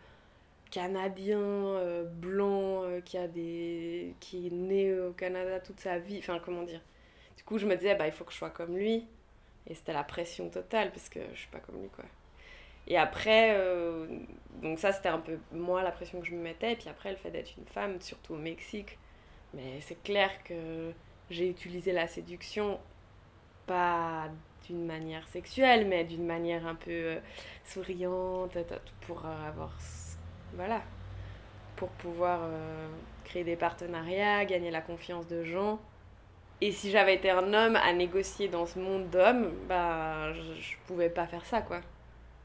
canadien, 0.71 1.39
euh, 1.39 2.05
blanc, 2.05 2.85
euh, 2.85 3.03
qui, 3.03 3.19
a 3.19 3.29
des, 3.29 4.15
qui 4.19 4.47
est 4.47 4.51
né 4.51 4.99
au 4.99 5.13
Canada 5.13 5.61
toute 5.61 5.79
sa 5.79 5.99
vie. 5.99 6.21
Enfin, 6.21 6.41
comment 6.43 6.63
dire 6.63 6.81
Du 7.37 7.45
coup, 7.45 7.59
je 7.59 7.67
me 7.67 7.77
disais, 7.77 7.95
bah, 7.95 8.07
il 8.07 8.15
faut 8.15 8.25
que 8.25 8.33
je 8.33 8.39
sois 8.39 8.49
comme 8.49 8.79
lui. 8.79 9.07
Et 9.67 9.75
c'était 9.75 9.93
la 9.93 10.05
pression 10.05 10.49
totale, 10.49 10.91
parce 10.91 11.11
que 11.11 11.21
je 11.35 11.39
suis 11.39 11.51
pas 11.51 11.61
comme 11.61 11.83
lui, 11.83 11.91
quoi. 11.91 12.07
Et 12.87 12.97
après, 12.97 13.55
donc 14.63 14.79
ça, 14.79 14.93
c'était 14.93 15.11
un 15.11 15.19
peu 15.19 15.39
moi 15.53 15.83
la 15.83 15.93
pression 15.93 16.19
que 16.19 16.27
je 16.27 16.33
me 16.33 16.41
mettais. 16.41 16.73
Et 16.73 16.77
puis 16.77 16.89
après, 16.89 17.11
le 17.11 17.19
fait 17.19 17.31
d'être 17.31 17.51
une 17.59 17.67
femme, 17.67 18.01
surtout 18.01 18.33
au 18.33 18.39
Mexique. 18.39 18.99
Mais 19.55 19.81
c'est 19.81 20.03
clair 20.03 20.31
que 20.45 20.93
j'ai 21.31 21.49
utilisé 21.49 21.93
la 21.93 22.07
séduction 22.07 22.79
pas 23.67 24.29
d'une 24.67 24.85
manière 24.85 25.27
sexuelle, 25.29 25.87
mais 25.87 26.05
d'une 26.05 26.27
manière 26.27 26.67
un 26.67 26.75
peu 26.75 26.91
euh, 26.91 27.21
souriante, 27.65 28.59
pour 29.03 29.25
euh, 29.25 29.49
avoir. 29.49 29.73
Voilà. 30.55 30.83
Pour 31.77 31.91
pouvoir 31.91 32.41
euh, 32.43 32.89
créer 33.25 33.45
des 33.45 33.57
partenariats, 33.57 34.45
gagner 34.45 34.71
la 34.71 34.81
confiance 34.81 35.27
de 35.29 35.45
gens. 35.45 35.79
Et 36.61 36.73
si 36.73 36.91
j'avais 36.91 37.15
été 37.15 37.31
un 37.31 37.55
homme 37.55 37.77
à 37.77 37.93
négocier 37.93 38.49
dans 38.49 38.67
ce 38.67 38.81
monde 38.81 39.09
d'hommes, 39.11 39.53
bah, 39.69 40.33
je, 40.33 40.61
je, 40.61 40.77
pouvais 40.87 41.09
pas 41.09 41.27
faire 41.27 41.45
ça, 41.47 41.63
quoi. 41.63 41.81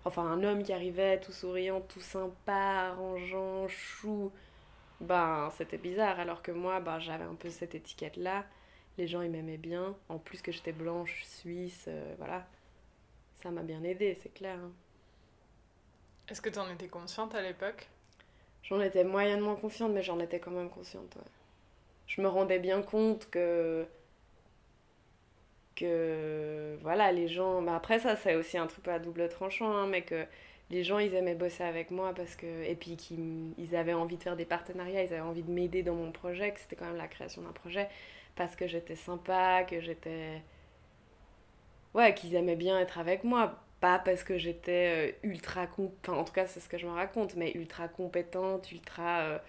Enfin, 0.06 0.24
un 0.24 0.44
homme 0.44 0.62
qui 0.62 0.74
arrivait 0.74 1.20
tout 1.20 1.32
souriant, 1.32 1.82
tout 1.82 2.02
sympa, 2.02 2.92
arrangeant, 2.92 3.68
chou, 3.70 4.32
ben, 5.04 5.50
c'était 5.58 5.78
bizarre. 5.78 6.20
Alors 6.20 6.42
que 6.42 6.52
moi, 6.52 6.80
bah, 6.80 7.00
j'avais 7.00 7.24
un 7.24 7.36
peu 7.36 7.50
cette 7.50 7.76
étiquette-là 7.76 8.46
les 8.98 9.08
gens 9.08 9.22
ils 9.22 9.32
m'aimaient 9.32 9.58
bien. 9.58 9.96
En 10.10 10.18
plus 10.18 10.42
que 10.42 10.52
j'étais 10.52 10.72
blanche, 10.72 11.24
suisse, 11.24 11.86
euh, 11.88 12.14
voilà. 12.18 12.46
Ça 13.42 13.52
m'a 13.52 13.62
bien 13.62 13.84
aidé, 13.84 14.18
c'est 14.22 14.34
clair. 14.34 14.58
Hein. 14.58 14.72
Est-ce 16.30 16.42
que 16.42 16.50
tu 16.50 16.60
en 16.60 16.70
étais 16.70 16.88
consciente 16.88 17.36
à 17.36 17.42
l'époque? 17.42 17.90
J'en 18.64 18.80
étais 18.80 19.04
moyennement 19.04 19.56
consciente, 19.56 19.92
mais 19.92 20.04
j'en 20.04 20.20
étais 20.20 20.40
quand 20.40 20.52
même 20.52 20.70
consciente, 20.70 21.16
ouais. 21.16 21.32
Je 22.08 22.22
me 22.22 22.28
rendais 22.28 22.60
bien 22.60 22.82
compte 22.82 23.30
que. 23.30 23.86
que. 25.76 26.78
Voilà, 26.82 27.12
les 27.12 27.28
gens. 27.28 27.62
Mais 27.62 27.72
après, 27.72 28.00
ça, 28.00 28.16
c'est 28.16 28.36
aussi 28.36 28.58
un 28.58 28.68
truc 28.68 28.88
à 28.88 29.00
double 29.00 29.28
tranchant, 29.30 29.72
hein, 29.72 29.88
mais 29.88 30.04
que 30.04 30.26
les 30.74 30.84
gens, 30.84 31.00
ils 31.00 31.14
aimaient 31.14 31.36
bosser 31.36 31.64
avec 31.64 31.92
moi 31.92 32.14
parce 32.16 32.36
que. 32.36 32.64
Et 32.66 32.76
puis 32.76 32.98
qu'ils 32.98 33.76
avaient 33.76 33.94
envie 33.94 34.18
de 34.18 34.24
faire 34.24 34.36
des 34.36 34.46
partenariats, 34.46 35.04
ils 35.04 35.14
avaient 35.14 35.22
envie 35.22 35.44
de 35.44 35.52
m'aider 35.52 35.84
dans 35.84 35.96
mon 35.96 36.12
projet, 36.12 36.52
que 36.52 36.60
c'était 36.60 36.76
quand 36.76 36.86
même 36.86 36.98
la 36.98 37.08
création 37.08 37.42
d'un 37.42 37.52
projet 37.52 37.90
parce 38.36 38.56
que 38.56 38.68
j'étais 38.68 38.96
sympa, 38.96 39.64
que 39.64 39.80
j'étais. 39.82 40.42
Ouais, 41.94 42.14
qu'ils 42.14 42.36
aimaient 42.36 42.56
bien 42.56 42.80
être 42.80 42.98
avec 43.00 43.24
moi. 43.24 43.60
Pas 43.80 44.00
parce 44.00 44.24
que 44.24 44.38
j'étais 44.38 45.12
euh, 45.24 45.28
ultra. 45.28 45.68
Enfin, 46.04 46.18
en 46.18 46.24
tout 46.24 46.34
cas, 46.34 46.48
c'est 46.48 46.60
ce 46.60 46.70
que 46.70 46.78
je 46.78 46.88
me 46.88 46.92
raconte, 46.92 47.36
mais 47.36 47.52
ultra 47.54 47.88
compétente, 47.88 48.72
ultra. 48.72 49.22
Euh, 49.22 49.40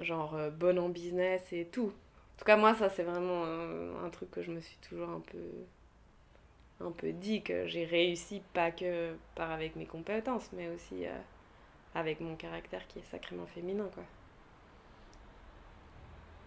genre 0.00 0.34
euh, 0.34 0.50
bonne 0.50 0.78
en 0.78 0.88
business 0.88 1.52
et 1.52 1.66
tout. 1.66 1.92
En 2.34 2.38
tout 2.38 2.44
cas, 2.44 2.56
moi, 2.56 2.74
ça, 2.74 2.88
c'est 2.88 3.04
vraiment 3.04 3.44
un, 3.44 4.10
truc 4.10 4.30
que 4.30 4.42
je 4.42 4.50
me 4.50 4.60
suis 4.60 4.76
toujours 4.78 5.08
un 5.08 5.20
peu. 5.20 5.38
Un 6.80 6.90
peu 6.90 7.12
dit, 7.12 7.42
que 7.42 7.66
j'ai 7.66 7.84
réussi 7.84 8.42
pas 8.52 8.70
que 8.70 9.16
par 9.34 9.50
avec 9.50 9.76
mes 9.76 9.86
compétences, 9.86 10.50
mais 10.52 10.68
aussi 10.68 11.04
avec 11.94 12.20
mon 12.20 12.36
caractère 12.36 12.86
qui 12.88 12.98
est 12.98 13.10
sacrément 13.10 13.46
féminin, 13.46 13.88
quoi. 13.94 14.04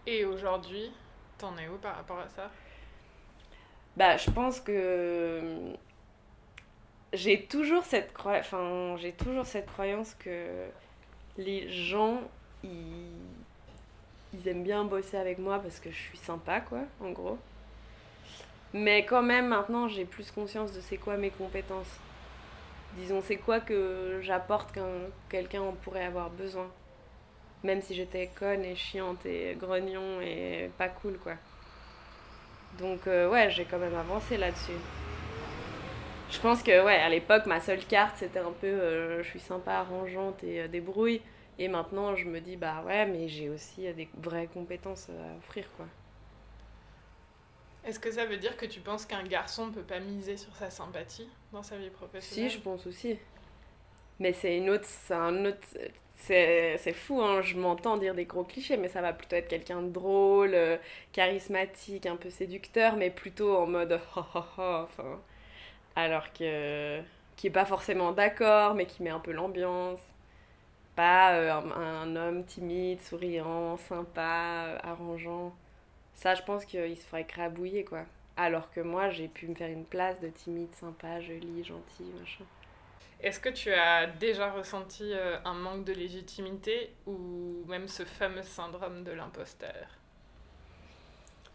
Et 0.06 0.24
aujourd'hui, 0.24 0.90
T'en 1.38 1.56
es 1.56 1.68
où 1.68 1.76
par 1.76 1.94
rapport 1.94 2.18
à 2.18 2.28
ça? 2.28 2.50
Bah, 3.96 4.16
je 4.16 4.30
pense 4.30 4.60
que 4.60 5.72
j'ai 7.12 7.46
toujours 7.46 7.84
cette 7.84 8.12
enfin, 8.18 8.96
j'ai 8.96 9.12
toujours 9.12 9.46
cette 9.46 9.66
croyance 9.66 10.14
que 10.14 10.66
les 11.36 11.68
gens 11.68 12.20
ils... 12.64 13.12
ils 14.34 14.48
aiment 14.48 14.64
bien 14.64 14.84
bosser 14.84 15.16
avec 15.16 15.38
moi 15.38 15.60
parce 15.60 15.78
que 15.78 15.90
je 15.90 15.96
suis 15.96 16.18
sympa 16.18 16.60
quoi, 16.60 16.80
en 17.00 17.10
gros. 17.10 17.38
Mais 18.74 19.04
quand 19.04 19.22
même 19.22 19.48
maintenant, 19.48 19.88
j'ai 19.88 20.04
plus 20.04 20.30
conscience 20.30 20.72
de 20.72 20.80
c'est 20.80 20.98
quoi 20.98 21.16
mes 21.16 21.30
compétences. 21.30 21.98
Disons, 22.96 23.22
c'est 23.22 23.36
quoi 23.36 23.60
que 23.60 24.20
j'apporte 24.22 24.72
qu'un 24.72 25.08
quelqu'un 25.28 25.62
en 25.62 25.72
pourrait 25.72 26.04
avoir 26.04 26.30
besoin 26.30 26.68
même 27.64 27.82
si 27.82 27.94
j'étais 27.94 28.30
conne 28.38 28.64
et 28.64 28.76
chiante 28.76 29.24
et 29.26 29.56
grognon 29.58 30.20
et 30.20 30.70
pas 30.78 30.88
cool 30.88 31.18
quoi. 31.18 31.34
Donc 32.78 33.06
euh, 33.06 33.28
ouais, 33.28 33.50
j'ai 33.50 33.64
quand 33.64 33.78
même 33.78 33.94
avancé 33.94 34.36
là-dessus. 34.36 34.72
Je 36.30 36.38
pense 36.40 36.62
que 36.62 36.84
ouais, 36.84 36.96
à 36.96 37.08
l'époque, 37.08 37.46
ma 37.46 37.60
seule 37.60 37.84
carte, 37.84 38.16
c'était 38.18 38.38
un 38.38 38.52
peu 38.52 38.66
euh, 38.66 39.22
je 39.22 39.28
suis 39.28 39.40
sympa, 39.40 39.72
arrangeante 39.72 40.44
et 40.44 40.60
euh, 40.60 40.68
débrouille. 40.68 41.22
Et 41.58 41.68
maintenant, 41.68 42.14
je 42.14 42.26
me 42.26 42.40
dis 42.40 42.56
bah 42.56 42.84
ouais, 42.86 43.06
mais 43.06 43.28
j'ai 43.28 43.48
aussi 43.48 43.92
des 43.94 44.08
vraies 44.16 44.48
compétences 44.52 45.08
à 45.10 45.38
offrir 45.38 45.68
quoi. 45.76 45.86
Est-ce 47.88 47.98
que 47.98 48.12
ça 48.12 48.26
veut 48.26 48.36
dire 48.36 48.56
que 48.56 48.66
tu 48.66 48.80
penses 48.80 49.06
qu'un 49.06 49.24
garçon 49.24 49.70
peut 49.70 49.82
pas 49.82 49.98
miser 49.98 50.36
sur 50.36 50.54
sa 50.56 50.70
sympathie 50.70 51.28
dans 51.52 51.62
sa 51.62 51.78
vie 51.78 51.90
professionnelle? 51.90 52.50
Si, 52.50 52.56
je 52.56 52.62
pense 52.62 52.86
aussi. 52.86 53.18
Mais 54.20 54.32
c'est 54.32 54.58
une 54.58 54.68
autre, 54.70 54.84
c'est 54.84 55.14
un 55.14 55.46
autre 55.46 55.66
c'est 56.18 56.92
fou, 56.92 57.20
hein, 57.22 57.42
je 57.42 57.56
m'entends 57.56 57.96
dire 57.96 58.14
des 58.14 58.24
gros 58.24 58.44
clichés, 58.44 58.76
mais 58.76 58.88
ça 58.88 59.00
va 59.00 59.12
plutôt 59.12 59.36
être 59.36 59.48
quelqu'un 59.48 59.82
de 59.82 59.88
drôle, 59.90 60.54
euh, 60.54 60.76
charismatique, 61.12 62.06
un 62.06 62.16
peu 62.16 62.30
séducteur, 62.30 62.96
mais 62.96 63.10
plutôt 63.10 63.56
en 63.56 63.66
mode 63.66 64.00
enfin, 64.16 65.20
alors 65.96 66.32
que 66.32 67.00
qui 67.36 67.46
est 67.46 67.50
pas 67.50 67.64
forcément 67.64 68.12
d'accord, 68.12 68.74
mais 68.74 68.86
qui 68.86 69.02
met 69.02 69.10
un 69.10 69.20
peu 69.20 69.32
l'ambiance. 69.32 70.00
Pas 70.96 71.34
euh, 71.34 71.52
un, 71.52 72.16
homme 72.16 72.44
timide, 72.44 73.00
souriant, 73.00 73.76
sympa, 73.76 74.66
euh, 74.68 74.78
arrangeant. 74.82 75.54
Ça, 76.18 76.34
je 76.34 76.42
pense 76.42 76.64
qu'il 76.64 76.96
se 76.96 77.06
ferait 77.06 77.24
crabouiller, 77.24 77.84
quoi. 77.84 78.04
Alors 78.36 78.72
que 78.72 78.80
moi, 78.80 79.08
j'ai 79.08 79.28
pu 79.28 79.46
me 79.46 79.54
faire 79.54 79.70
une 79.70 79.84
place 79.84 80.18
de 80.18 80.26
timide, 80.26 80.74
sympa, 80.74 81.20
jolie, 81.20 81.62
gentil, 81.62 82.10
machin. 82.18 82.44
Est-ce 83.20 83.38
que 83.38 83.48
tu 83.48 83.72
as 83.72 84.08
déjà 84.08 84.50
ressenti 84.50 85.12
euh, 85.12 85.38
un 85.44 85.54
manque 85.54 85.84
de 85.84 85.92
légitimité 85.92 86.90
ou 87.06 87.62
même 87.68 87.86
ce 87.86 88.04
fameux 88.04 88.42
syndrome 88.42 89.04
de 89.04 89.12
l'imposteur? 89.12 89.86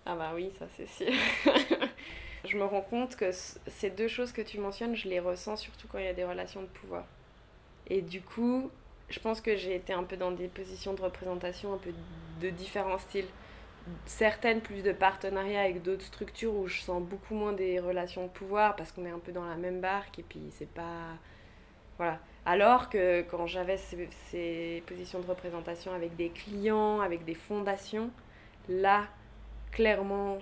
Ah 0.05 0.15
bah 0.15 0.31
oui, 0.33 0.49
ça 0.57 0.65
c'est 0.77 0.87
sûr. 0.87 1.11
je 2.45 2.57
me 2.57 2.63
rends 2.63 2.81
compte 2.81 3.17
que 3.17 3.31
ces 3.33 3.89
deux 3.89 4.07
choses 4.07 4.31
que 4.31 4.41
tu 4.41 4.59
mentionnes, 4.59 4.95
je 4.95 5.09
les 5.09 5.19
ressens 5.19 5.57
surtout 5.57 5.89
quand 5.89 5.97
il 5.97 6.05
y 6.05 6.09
a 6.09 6.13
des 6.13 6.23
relations 6.23 6.61
de 6.61 6.67
pouvoir. 6.67 7.03
Et 7.87 8.01
du 8.01 8.21
coup, 8.21 8.71
je 9.09 9.19
pense 9.19 9.41
que 9.41 9.57
j'ai 9.57 9.75
été 9.75 9.91
un 9.91 10.05
peu 10.05 10.15
dans 10.15 10.31
des 10.31 10.47
positions 10.47 10.93
de 10.93 11.01
représentation 11.01 11.73
un 11.73 11.77
peu 11.77 11.91
de 12.39 12.49
différents 12.49 12.97
styles. 12.97 13.27
Certaines 14.05 14.61
plus 14.61 14.81
de 14.81 14.93
partenariats 14.93 15.61
avec 15.61 15.81
d'autres 15.81 16.05
structures 16.05 16.53
où 16.55 16.67
je 16.67 16.81
sens 16.81 17.01
beaucoup 17.01 17.35
moins 17.35 17.53
des 17.53 17.79
relations 17.79 18.23
de 18.23 18.29
pouvoir 18.29 18.75
parce 18.75 18.91
qu'on 18.91 19.05
est 19.05 19.11
un 19.11 19.19
peu 19.19 19.31
dans 19.31 19.45
la 19.45 19.55
même 19.55 19.81
barque 19.81 20.19
et 20.19 20.23
puis 20.23 20.41
c'est 20.51 20.69
pas 20.69 21.17
voilà. 21.97 22.19
Alors 22.45 22.89
que 22.89 23.21
quand 23.21 23.47
j'avais 23.47 23.77
ces, 23.77 24.83
positions 24.85 25.19
de 25.19 25.27
représentation 25.27 25.93
avec 25.93 26.15
des 26.15 26.29
clients, 26.29 26.99
avec 27.01 27.23
des 27.23 27.35
fondations, 27.35 28.09
là, 28.67 29.07
clairement, 29.71 30.39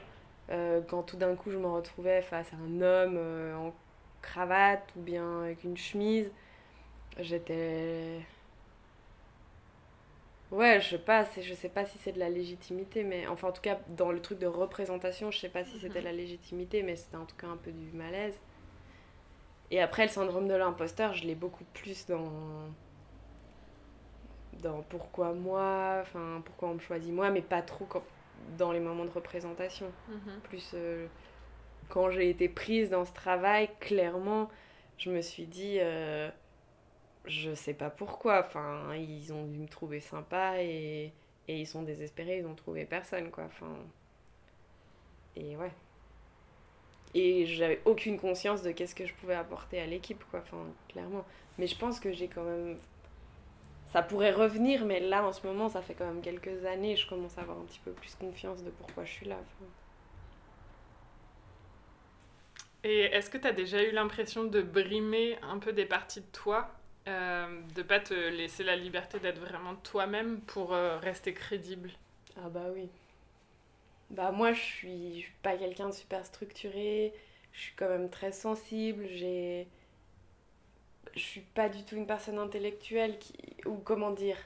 euh, 0.49 0.81
quand 0.87 1.03
tout 1.03 1.17
d'un 1.17 1.35
coup 1.35 1.51
je 1.51 1.57
me 1.57 1.67
retrouvais 1.67 2.21
face 2.21 2.47
à 2.53 2.55
un 2.57 2.81
homme 2.81 3.15
euh, 3.17 3.55
en 3.55 3.73
cravate 4.21 4.83
ou 4.95 5.01
bien 5.01 5.43
avec 5.43 5.63
une 5.63 5.77
chemise, 5.77 6.31
j'étais. 7.19 8.19
Ouais, 10.51 10.81
je 10.81 10.89
sais 10.89 10.97
pas, 10.97 11.25
je 11.39 11.53
sais 11.53 11.69
pas 11.69 11.85
si 11.85 11.97
c'est 11.97 12.11
de 12.11 12.19
la 12.19 12.29
légitimité, 12.29 13.03
mais 13.03 13.25
enfin 13.27 13.47
en 13.47 13.51
tout 13.53 13.61
cas 13.61 13.79
dans 13.95 14.11
le 14.11 14.21
truc 14.21 14.37
de 14.37 14.47
représentation, 14.47 15.31
je 15.31 15.39
sais 15.39 15.49
pas 15.49 15.63
si 15.63 15.79
c'était 15.79 15.99
mhm. 15.99 16.05
la 16.05 16.11
légitimité, 16.11 16.83
mais 16.83 16.97
c'était 16.97 17.15
en 17.15 17.25
tout 17.25 17.37
cas 17.37 17.47
un 17.47 17.55
peu 17.55 17.71
du 17.71 17.91
malaise. 17.93 18.37
Et 19.71 19.81
après 19.81 20.03
le 20.03 20.09
syndrome 20.09 20.49
de 20.49 20.53
l'imposteur, 20.53 21.13
je 21.13 21.25
l'ai 21.25 21.35
beaucoup 21.35 21.63
plus 21.73 22.05
dans 22.05 22.29
dans 24.61 24.81
pourquoi 24.83 25.33
moi, 25.33 25.99
enfin 26.01 26.41
pourquoi 26.45 26.69
on 26.69 26.73
me 26.75 26.79
choisit 26.79 27.13
moi, 27.13 27.29
mais 27.31 27.41
pas 27.41 27.61
trop 27.61 27.87
dans 28.57 28.73
les 28.73 28.81
moments 28.81 29.05
de 29.05 29.11
représentation. 29.11 29.89
Mhm. 30.09 30.39
Plus 30.43 30.71
euh, 30.73 31.07
quand 31.87 32.09
j'ai 32.11 32.29
été 32.29 32.49
prise 32.49 32.89
dans 32.89 33.05
ce 33.05 33.13
travail, 33.13 33.69
clairement, 33.79 34.49
je 34.97 35.09
me 35.11 35.21
suis 35.21 35.45
dit 35.45 35.77
euh, 35.79 36.29
je 37.25 37.53
sais 37.55 37.73
pas 37.73 37.89
pourquoi. 37.89 38.39
Enfin, 38.39 38.95
ils 38.95 39.33
ont 39.33 39.45
dû 39.45 39.57
me 39.59 39.67
trouver 39.67 39.99
sympa 39.99 40.61
et, 40.63 41.13
et 41.47 41.59
ils 41.59 41.67
sont 41.67 41.83
désespérés, 41.83 42.39
ils 42.39 42.47
ont 42.47 42.55
trouvé 42.55 42.85
personne, 42.85 43.31
quoi. 43.31 43.49
Et 45.35 45.55
ouais. 45.57 45.71
Et 47.13 47.45
j'avais 47.45 47.81
aucune 47.85 48.19
conscience 48.19 48.61
de 48.63 48.71
qu'est-ce 48.71 48.95
que 48.95 49.05
je 49.05 49.13
pouvais 49.15 49.35
apporter 49.35 49.79
à 49.81 49.85
l'équipe, 49.85 50.23
quoi. 50.31 50.43
Clairement. 50.89 51.25
Mais 51.57 51.67
je 51.67 51.77
pense 51.77 51.99
que 51.99 52.11
j'ai 52.13 52.27
quand 52.27 52.43
même. 52.43 52.77
Ça 53.85 54.01
pourrait 54.01 54.31
revenir, 54.31 54.85
mais 54.85 54.99
là, 54.99 55.23
en 55.25 55.33
ce 55.33 55.45
moment, 55.45 55.69
ça 55.69 55.81
fait 55.83 55.93
quand 55.95 56.07
même 56.07 56.21
quelques 56.21 56.65
années, 56.65 56.95
je 56.95 57.07
commence 57.07 57.37
à 57.37 57.41
avoir 57.41 57.59
un 57.59 57.65
petit 57.65 57.79
peu 57.79 57.91
plus 57.93 58.15
confiance 58.15 58.63
de 58.63 58.71
pourquoi 58.71 59.05
je 59.05 59.11
suis 59.11 59.27
là. 59.27 59.37
Et 62.83 63.01
est-ce 63.05 63.29
que 63.31 63.37
tu 63.39 63.47
as 63.47 63.53
déjà 63.53 63.81
eu 63.83 63.91
l'impression 63.91 64.43
de 64.45 64.61
brimer 64.61 65.37
un 65.41 65.57
peu 65.59 65.73
des 65.73 65.85
parties 65.85 66.21
de 66.21 66.25
toi? 66.31 66.80
Euh, 67.07 67.61
de 67.75 67.81
pas 67.83 67.99
te 67.99 68.13
laisser 68.13 68.63
la 68.63 68.75
liberté 68.75 69.19
d'être 69.19 69.39
vraiment 69.39 69.75
toi-même 69.75 70.41
pour 70.41 70.73
euh, 70.73 70.97
rester 70.99 71.33
crédible. 71.33 71.91
Ah 72.37 72.49
bah 72.49 72.67
oui. 72.73 72.89
Bah 74.09 74.31
moi 74.31 74.53
je 74.53 74.59
suis, 74.61 75.21
suis 75.21 75.33
pas 75.41 75.57
quelqu'un 75.57 75.89
de 75.89 75.93
super 75.93 76.25
structuré, 76.25 77.13
je 77.53 77.61
suis 77.61 77.73
quand 77.75 77.87
même 77.89 78.09
très 78.09 78.31
sensible, 78.31 79.07
j'ai 79.07 79.67
je 81.15 81.19
suis 81.19 81.41
pas 81.41 81.69
du 81.69 81.83
tout 81.83 81.95
une 81.95 82.07
personne 82.07 82.37
intellectuelle 82.39 83.17
qui 83.19 83.33
ou 83.65 83.75
comment 83.77 84.11
dire 84.11 84.37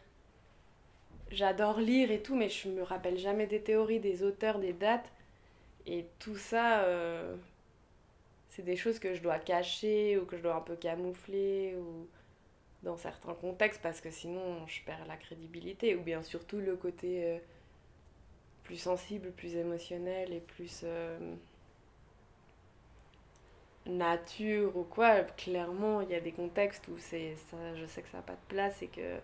j'adore 1.31 1.79
lire 1.79 2.11
et 2.11 2.21
tout 2.21 2.35
mais 2.35 2.49
je 2.49 2.69
me 2.69 2.83
rappelle 2.83 3.17
jamais 3.17 3.47
des 3.47 3.61
théories 3.61 3.99
des 3.99 4.23
auteurs 4.23 4.59
des 4.59 4.73
dates 4.73 5.11
et 5.87 6.05
tout 6.19 6.37
ça 6.37 6.81
euh, 6.83 7.35
c'est 8.49 8.63
des 8.63 8.75
choses 8.75 8.99
que 8.99 9.13
je 9.13 9.21
dois 9.21 9.39
cacher 9.39 10.17
ou 10.17 10.25
que 10.25 10.37
je 10.37 10.43
dois 10.43 10.55
un 10.55 10.61
peu 10.61 10.75
camoufler 10.75 11.75
ou 11.77 12.07
dans 12.85 12.97
certains 12.97 13.33
contextes 13.33 13.81
parce 13.81 13.99
que 13.99 14.11
sinon 14.11 14.65
je 14.67 14.81
perds 14.83 15.05
la 15.07 15.17
crédibilité 15.17 15.95
ou 15.95 16.01
bien 16.01 16.21
surtout 16.21 16.59
le 16.59 16.77
côté 16.77 17.25
euh, 17.25 17.37
plus 18.63 18.77
sensible, 18.77 19.31
plus 19.31 19.55
émotionnel 19.55 20.31
et 20.31 20.39
plus 20.39 20.81
euh, 20.83 21.35
nature 23.87 24.77
ou 24.77 24.83
quoi. 24.83 25.21
Clairement, 25.21 26.01
il 26.01 26.11
y 26.11 26.15
a 26.15 26.21
des 26.21 26.31
contextes 26.31 26.87
où 26.87 26.97
c'est 26.97 27.35
ça, 27.49 27.75
je 27.75 27.85
sais 27.85 28.01
que 28.01 28.07
ça 28.07 28.17
n'a 28.17 28.23
pas 28.23 28.33
de 28.33 28.47
place 28.47 28.81
et 28.83 28.87
que 28.87 29.17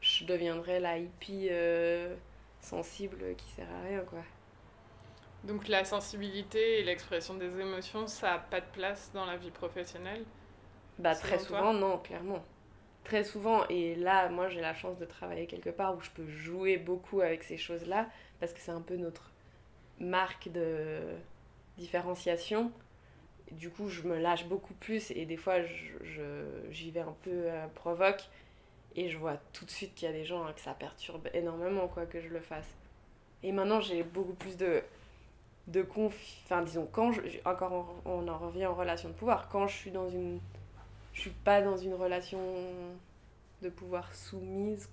je 0.00 0.24
deviendrai 0.24 0.78
la 0.78 0.98
hippie 0.98 1.48
euh, 1.50 2.14
sensible 2.60 3.34
qui 3.36 3.50
sert 3.50 3.68
à 3.70 3.88
rien 3.88 4.00
quoi. 4.02 4.22
Donc 5.44 5.68
la 5.68 5.84
sensibilité 5.84 6.80
et 6.80 6.84
l'expression 6.84 7.34
des 7.34 7.60
émotions, 7.60 8.06
ça 8.06 8.32
n'a 8.32 8.38
pas 8.38 8.60
de 8.60 8.66
place 8.72 9.10
dans 9.12 9.24
la 9.24 9.36
vie 9.36 9.50
professionnelle 9.50 10.24
Bah 10.98 11.14
très 11.16 11.38
souvent 11.40 11.72
non, 11.72 11.98
clairement 11.98 12.44
très 13.08 13.24
souvent, 13.24 13.66
et 13.68 13.94
là, 13.94 14.28
moi 14.28 14.50
j'ai 14.50 14.60
la 14.60 14.74
chance 14.74 14.98
de 14.98 15.06
travailler 15.06 15.46
quelque 15.46 15.70
part 15.70 15.96
où 15.96 16.00
je 16.02 16.10
peux 16.10 16.28
jouer 16.28 16.76
beaucoup 16.76 17.22
avec 17.22 17.42
ces 17.42 17.56
choses-là, 17.56 18.06
parce 18.38 18.52
que 18.52 18.60
c'est 18.60 18.70
un 18.70 18.82
peu 18.82 18.96
notre 18.96 19.30
marque 19.98 20.50
de 20.50 21.00
différenciation. 21.78 22.70
Du 23.50 23.70
coup, 23.70 23.88
je 23.88 24.02
me 24.02 24.18
lâche 24.18 24.44
beaucoup 24.44 24.74
plus 24.74 25.10
et 25.12 25.24
des 25.24 25.38
fois, 25.38 25.54
j'y 26.70 26.90
vais 26.90 27.00
un 27.00 27.16
peu 27.22 27.30
euh, 27.30 27.66
provoque 27.74 28.28
et 28.94 29.08
je 29.08 29.16
vois 29.16 29.38
tout 29.54 29.64
de 29.64 29.70
suite 29.70 29.94
qu'il 29.94 30.06
y 30.06 30.10
a 30.10 30.14
des 30.14 30.26
gens 30.26 30.44
hein, 30.44 30.52
que 30.54 30.60
ça 30.60 30.74
perturbe 30.74 31.28
énormément 31.32 31.88
quoi 31.88 32.04
que 32.04 32.20
je 32.20 32.28
le 32.28 32.40
fasse. 32.40 32.68
Et 33.42 33.52
maintenant, 33.52 33.80
j'ai 33.80 34.02
beaucoup 34.02 34.34
plus 34.34 34.58
de 34.58 34.82
de 35.68 35.82
confiance. 35.82 36.42
Enfin, 36.44 36.62
disons, 36.62 36.86
quand 36.92 37.12
je, 37.12 37.20
encore 37.46 37.94
on 38.04 38.28
en 38.28 38.38
revient 38.38 38.66
en 38.66 38.74
relation 38.74 39.08
de 39.08 39.14
pouvoir, 39.14 39.48
quand 39.48 39.66
je 39.66 39.76
suis 39.76 39.90
dans 39.90 40.10
une 40.10 40.40
je 41.18 41.22
suis 41.22 41.30
pas 41.30 41.60
dans 41.60 41.76
une 41.76 41.94
relation 41.94 42.38
de 43.60 43.68
pouvoir 43.68 44.14
soumise 44.14 44.88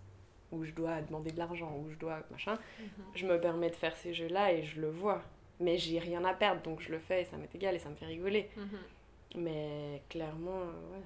où 0.52 0.66
je 0.66 0.72
dois 0.72 1.02
demander 1.02 1.32
de 1.32 1.38
l'argent, 1.38 1.72
où 1.78 1.92
je 1.92 1.96
dois 1.98 2.22
machin. 2.32 2.58
Mhm. 2.80 2.88
Je 3.14 3.26
me 3.28 3.40
permets 3.40 3.70
de 3.70 3.76
faire 3.76 3.96
ces 3.96 4.14
jeux-là 4.16 4.52
et 4.52 4.64
je 4.64 4.82
le 4.82 4.90
vois. 4.90 5.22
Mais 5.60 5.78
j'ai 5.78 6.00
rien 6.00 6.26
à 6.26 6.34
perdre, 6.34 6.62
donc 6.64 6.82
je 6.82 6.92
le 6.92 6.98
fais 6.98 7.22
et 7.22 7.26
ça 7.26 7.38
m'est 7.38 7.54
égal 7.54 7.76
et 7.76 7.80
ça 7.80 7.90
me 7.90 7.96
fait 7.96 8.08
rigoler. 8.08 8.50
Mhm. 8.58 9.44
Mais 9.44 10.02
clairement, 10.10 10.62
euh, 10.62 10.96
ouais. 10.98 11.04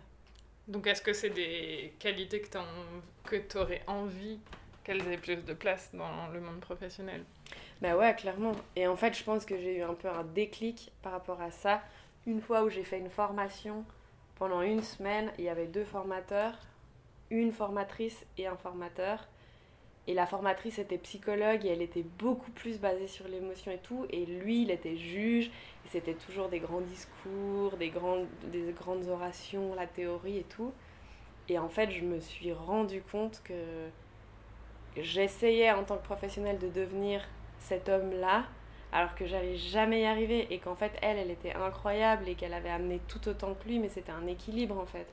Donc 0.69 0.87
est-ce 0.87 1.01
que 1.01 1.11
c'est 1.11 1.31
des 1.31 1.93
qualités 1.99 2.41
que 2.41 3.35
tu 3.35 3.57
aurais 3.57 3.81
envie 3.87 4.39
qu'elles 4.85 5.05
aient 5.11 5.17
plus 5.17 5.35
de 5.35 5.53
place 5.53 5.89
dans 5.93 6.29
le 6.31 6.39
monde 6.39 6.61
professionnel? 6.61 7.25
Bah 7.81 7.97
ouais, 7.97 8.15
clairement. 8.15 8.53
Et 8.77 8.87
en 8.87 8.95
fait, 8.95 9.17
je 9.17 9.23
pense 9.23 9.45
que 9.45 9.57
j'ai 9.57 9.79
eu 9.79 9.81
un 9.81 9.95
peu 9.95 10.07
un 10.07 10.23
déclic 10.23 10.93
par 11.01 11.11
rapport 11.11 11.41
à 11.41 11.51
ça. 11.51 11.81
Une 12.25 12.39
fois 12.39 12.63
où 12.63 12.69
j'ai 12.69 12.83
fait 12.83 12.99
une 12.99 13.09
formation 13.09 13.83
pendant 14.39 14.61
une 14.61 14.81
semaine, 14.81 15.31
il 15.37 15.43
y 15.43 15.49
avait 15.49 15.67
deux 15.67 15.83
formateurs, 15.83 16.57
une 17.29 17.51
formatrice 17.51 18.25
et 18.37 18.47
un 18.47 18.55
formateur. 18.55 19.27
Et 20.07 20.13
la 20.15 20.25
formatrice 20.25 20.79
était 20.79 20.97
psychologue 20.97 21.65
et 21.65 21.69
elle 21.69 21.83
était 21.83 22.05
beaucoup 22.17 22.49
plus 22.51 22.79
basée 22.79 23.07
sur 23.07 23.27
l'émotion 23.27 23.71
et 23.71 23.77
tout. 23.77 24.07
Et 24.09 24.25
lui, 24.25 24.63
il 24.63 24.71
était 24.71 24.95
juge. 24.95 25.51
C'était 25.85 26.15
toujours 26.15 26.49
des 26.49 26.59
grands 26.59 26.81
discours, 26.81 27.77
des 27.77 27.89
grandes, 27.89 28.25
des 28.45 28.71
grandes 28.71 29.07
orations, 29.07 29.75
la 29.75 29.85
théorie 29.85 30.37
et 30.37 30.45
tout. 30.45 30.71
Et 31.47 31.59
en 31.59 31.69
fait, 31.69 31.91
je 31.91 32.03
me 32.03 32.19
suis 32.19 32.53
rendu 32.53 33.03
compte 33.11 33.41
que 33.43 33.89
j'essayais 34.97 35.71
en 35.71 35.83
tant 35.83 35.97
que 35.97 36.05
professionnelle 36.05 36.57
de 36.57 36.69
devenir 36.69 37.21
cet 37.59 37.89
homme-là 37.89 38.45
alors 38.91 39.13
que 39.15 39.27
j'allais 39.27 39.55
jamais 39.55 40.01
y 40.01 40.05
arriver 40.05 40.47
et 40.51 40.59
qu'en 40.59 40.75
fait 40.75 40.91
elle 41.01 41.17
elle 41.17 41.31
était 41.31 41.53
incroyable 41.53 42.27
et 42.27 42.35
qu'elle 42.35 42.53
avait 42.53 42.69
amené 42.69 42.99
tout 43.07 43.27
autant 43.27 43.53
que 43.53 43.67
lui 43.67 43.79
mais 43.79 43.89
c'était 43.89 44.11
un 44.11 44.27
équilibre 44.27 44.77
en 44.77 44.85
fait. 44.85 45.07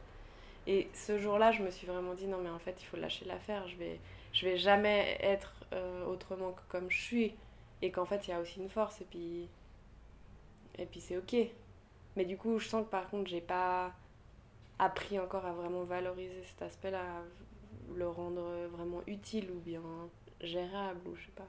Et 0.66 0.88
ce 0.94 1.18
jour-là 1.18 1.52
je 1.52 1.62
me 1.62 1.70
suis 1.70 1.86
vraiment 1.86 2.14
dit 2.14 2.26
non 2.26 2.38
mais 2.42 2.50
en 2.50 2.58
fait 2.58 2.76
il 2.80 2.86
faut 2.86 2.96
lâcher 2.96 3.24
l'affaire. 3.26 3.68
Je 3.68 3.76
vais 3.76 4.00
je 4.32 4.46
vais 4.46 4.56
jamais 4.56 5.18
être 5.20 5.54
euh, 5.72 6.06
autrement 6.06 6.52
que 6.52 6.62
comme 6.68 6.90
je 6.90 7.00
suis. 7.00 7.34
Et 7.82 7.90
qu'en 7.90 8.06
fait 8.06 8.26
il 8.26 8.30
y 8.30 8.32
a 8.32 8.40
aussi 8.40 8.60
une 8.60 8.70
force 8.70 9.00
et 9.02 9.04
puis 9.04 9.48
et 10.78 10.86
puis 10.86 11.00
c'est 11.00 11.16
ok. 11.18 11.36
Mais 12.16 12.24
du 12.24 12.36
coup 12.38 12.58
je 12.58 12.68
sens 12.68 12.84
que 12.84 12.90
par 12.90 13.08
contre 13.10 13.28
j'ai 13.28 13.42
pas 13.42 13.92
appris 14.78 15.18
encore 15.18 15.44
à 15.46 15.52
vraiment 15.52 15.84
valoriser 15.84 16.42
cet 16.44 16.62
aspect 16.62 16.90
là 16.90 17.02
le 17.94 18.08
rendre 18.08 18.66
vraiment 18.72 19.02
utile 19.06 19.50
ou 19.50 19.60
bien 19.60 19.82
gérable 20.40 21.00
ou 21.08 21.16
je 21.16 21.26
sais 21.26 21.32
pas 21.32 21.48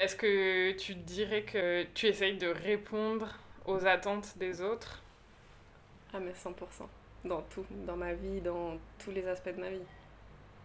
est-ce 0.00 0.16
que 0.16 0.72
tu 0.72 0.94
dirais 0.94 1.42
que 1.42 1.84
tu 1.94 2.06
essayes 2.06 2.38
de 2.38 2.48
répondre 2.48 3.28
aux 3.66 3.86
attentes 3.86 4.36
des 4.38 4.62
autres? 4.62 5.02
Ah 6.14 6.18
mais 6.18 6.32
100%. 6.32 6.54
Dans 7.26 7.42
tout, 7.42 7.66
dans 7.86 7.96
ma 7.96 8.14
vie, 8.14 8.40
dans 8.40 8.78
tous 8.98 9.10
les 9.10 9.28
aspects 9.28 9.54
de 9.54 9.60
ma 9.60 9.68
vie. 9.68 9.84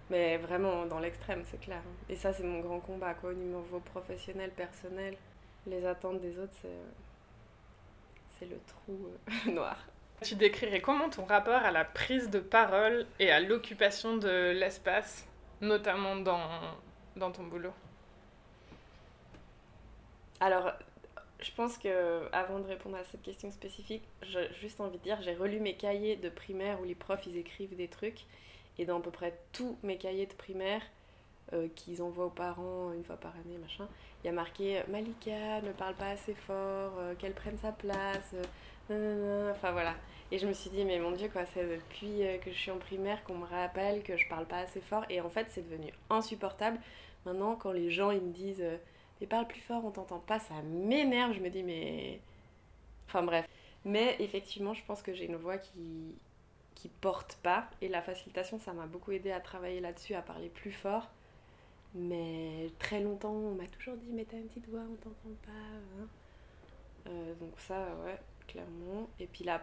Mais 0.10 0.38
vraiment 0.38 0.86
dans 0.86 1.00
l'extrême, 1.00 1.44
c'est 1.52 1.60
clair. 1.60 1.82
Et 2.08 2.16
ça, 2.16 2.32
c'est 2.32 2.44
mon 2.44 2.62
grand 2.62 2.80
combat, 2.80 3.14
quoi, 3.14 3.32
au 3.32 3.34
niveau 3.34 3.80
professionnel, 3.82 4.52
personnel. 4.52 5.18
Les 5.68 5.86
attentes 5.86 6.22
des 6.22 6.40
autres, 6.40 6.54
c'est, 6.62 6.70
c'est 8.40 8.46
le 8.46 8.58
trou 8.68 9.10
euh, 9.48 9.52
noir. 9.52 9.78
Tu 10.22 10.36
décrirais 10.36 10.80
comment 10.80 11.10
ton 11.10 11.26
rapport 11.26 11.62
à 11.62 11.72
la 11.72 11.84
prise 11.84 12.30
de 12.30 12.40
parole 12.40 13.06
et 13.20 13.32
à 13.32 13.42
l'occupation 13.42 14.16
de 14.16 14.52
l'espace, 14.52 15.28
notamment 15.60 16.16
dans, 16.16 16.40
dans 17.18 17.32
ton 17.32 17.44
boulot? 17.44 17.74
Alors, 20.40 20.72
je 21.40 21.52
pense 21.52 21.78
que 21.78 22.28
avant 22.32 22.60
de 22.60 22.68
répondre 22.68 22.98
à 22.98 23.04
cette 23.04 23.22
question 23.22 23.52
spécifique, 23.52 24.04
j'ai 24.22 24.50
juste 24.62 24.80
envie 24.80 24.98
de 24.98 25.04
dire, 25.04 25.22
j'ai 25.22 25.36
relu 25.36 25.60
mes 25.60 25.76
cahiers 25.76 26.16
de 26.16 26.30
primaire 26.30 26.80
où 26.82 26.86
les 26.86 26.96
profs 26.96 27.26
ils 27.28 27.38
écrivent 27.38 27.76
des 27.76 27.88
trucs 27.88 28.26
et 28.78 28.86
dans 28.86 28.98
à 28.98 29.02
peu 29.02 29.12
près 29.12 29.38
tous 29.54 29.78
mes 29.84 29.98
cahiers 29.98 30.26
de 30.26 30.34
primaire 30.34 30.82
euh, 31.54 31.68
qu'ils 31.76 32.02
envoient 32.02 32.26
aux 32.26 32.32
parents 32.32 32.92
une 32.94 33.04
fois 33.04 33.18
par 33.18 33.32
année, 33.36 33.58
machin, 33.62 33.88
il 34.24 34.28
y 34.28 34.30
a 34.30 34.34
marqué 34.34 34.82
Malika 34.90 35.62
ne 35.62 35.72
parle 35.72 35.94
pas 35.94 36.10
assez 36.10 36.34
fort, 36.34 36.94
euh, 36.98 37.14
qu'elle 37.16 37.34
prenne 37.34 37.58
sa 37.60 37.72
place, 37.72 38.34
euh, 38.90 39.52
enfin 39.52 39.72
voilà. 39.72 39.94
Et 40.32 40.40
je 40.40 40.48
me 40.48 40.54
suis 40.54 40.72
dit, 40.72 40.84
mais 40.84 40.98
mon 40.98 41.12
Dieu, 41.12 41.30
quoi, 41.32 41.46
c'est 41.46 41.64
depuis 41.68 42.22
que 42.44 42.52
je 42.52 42.58
suis 42.58 42.72
en 42.72 42.80
primaire 42.80 43.24
qu'on 43.24 43.36
me 43.36 43.46
rappelle 43.46 44.02
que 44.02 44.18
je 44.18 44.28
parle 44.28 44.48
pas 44.48 44.58
assez 44.58 44.82
fort. 44.82 45.06
Et 45.12 45.22
en 45.22 45.30
fait, 45.30 45.46
c'est 45.52 45.62
devenu 45.62 45.94
insupportable. 46.10 46.80
Maintenant, 47.28 47.56
quand 47.56 47.72
les 47.72 47.92
gens 47.92 48.10
ils 48.10 48.22
me 48.22 48.34
disent 48.34 48.66
et 49.22 49.28
parle 49.28 49.48
plus 49.48 49.62
fort, 49.62 49.84
on 49.86 49.92
t'entend 49.92 50.20
pas, 50.20 50.40
ça 50.40 50.62
m'énerve. 50.64 51.34
Je 51.34 51.40
me 51.40 51.50
dis, 51.50 51.64
mais. 51.64 52.20
Enfin 53.08 53.24
bref. 53.24 53.48
Mais 53.86 54.16
effectivement, 54.20 54.74
je 54.74 54.84
pense 54.86 55.02
que 55.02 55.14
j'ai 55.14 55.26
une 55.26 55.36
voix 55.36 55.58
qui, 55.58 56.16
qui 56.74 56.90
porte 56.90 57.38
pas. 57.44 57.70
Et 57.82 57.88
la 57.88 58.02
facilitation, 58.02 58.60
ça 58.60 58.74
m'a 58.74 58.88
beaucoup 58.88 59.12
aidé 59.12 59.32
à 59.32 59.40
travailler 59.40 59.80
là-dessus, 59.80 60.16
à 60.16 60.22
parler 60.22 60.50
plus 60.50 60.72
fort. 60.72 61.10
Mais 61.94 62.72
très 62.80 63.00
longtemps, 63.02 63.32
on 63.32 63.56
m'a 63.56 63.68
toujours 63.68 63.96
dit 63.96 64.10
Mais 64.12 64.26
t'as 64.26 64.38
une 64.38 64.48
petite 64.48 64.68
voix, 64.70 64.82
on 64.82 64.96
t'entend 64.96 65.36
pas. 65.46 65.52
Hein. 65.52 66.08
Euh, 67.08 67.36
donc, 67.36 67.54
ça, 67.60 67.88
ouais, 68.06 68.20
clairement. 68.48 69.08
Et 69.20 69.28
puis 69.28 69.46
là, 69.46 69.62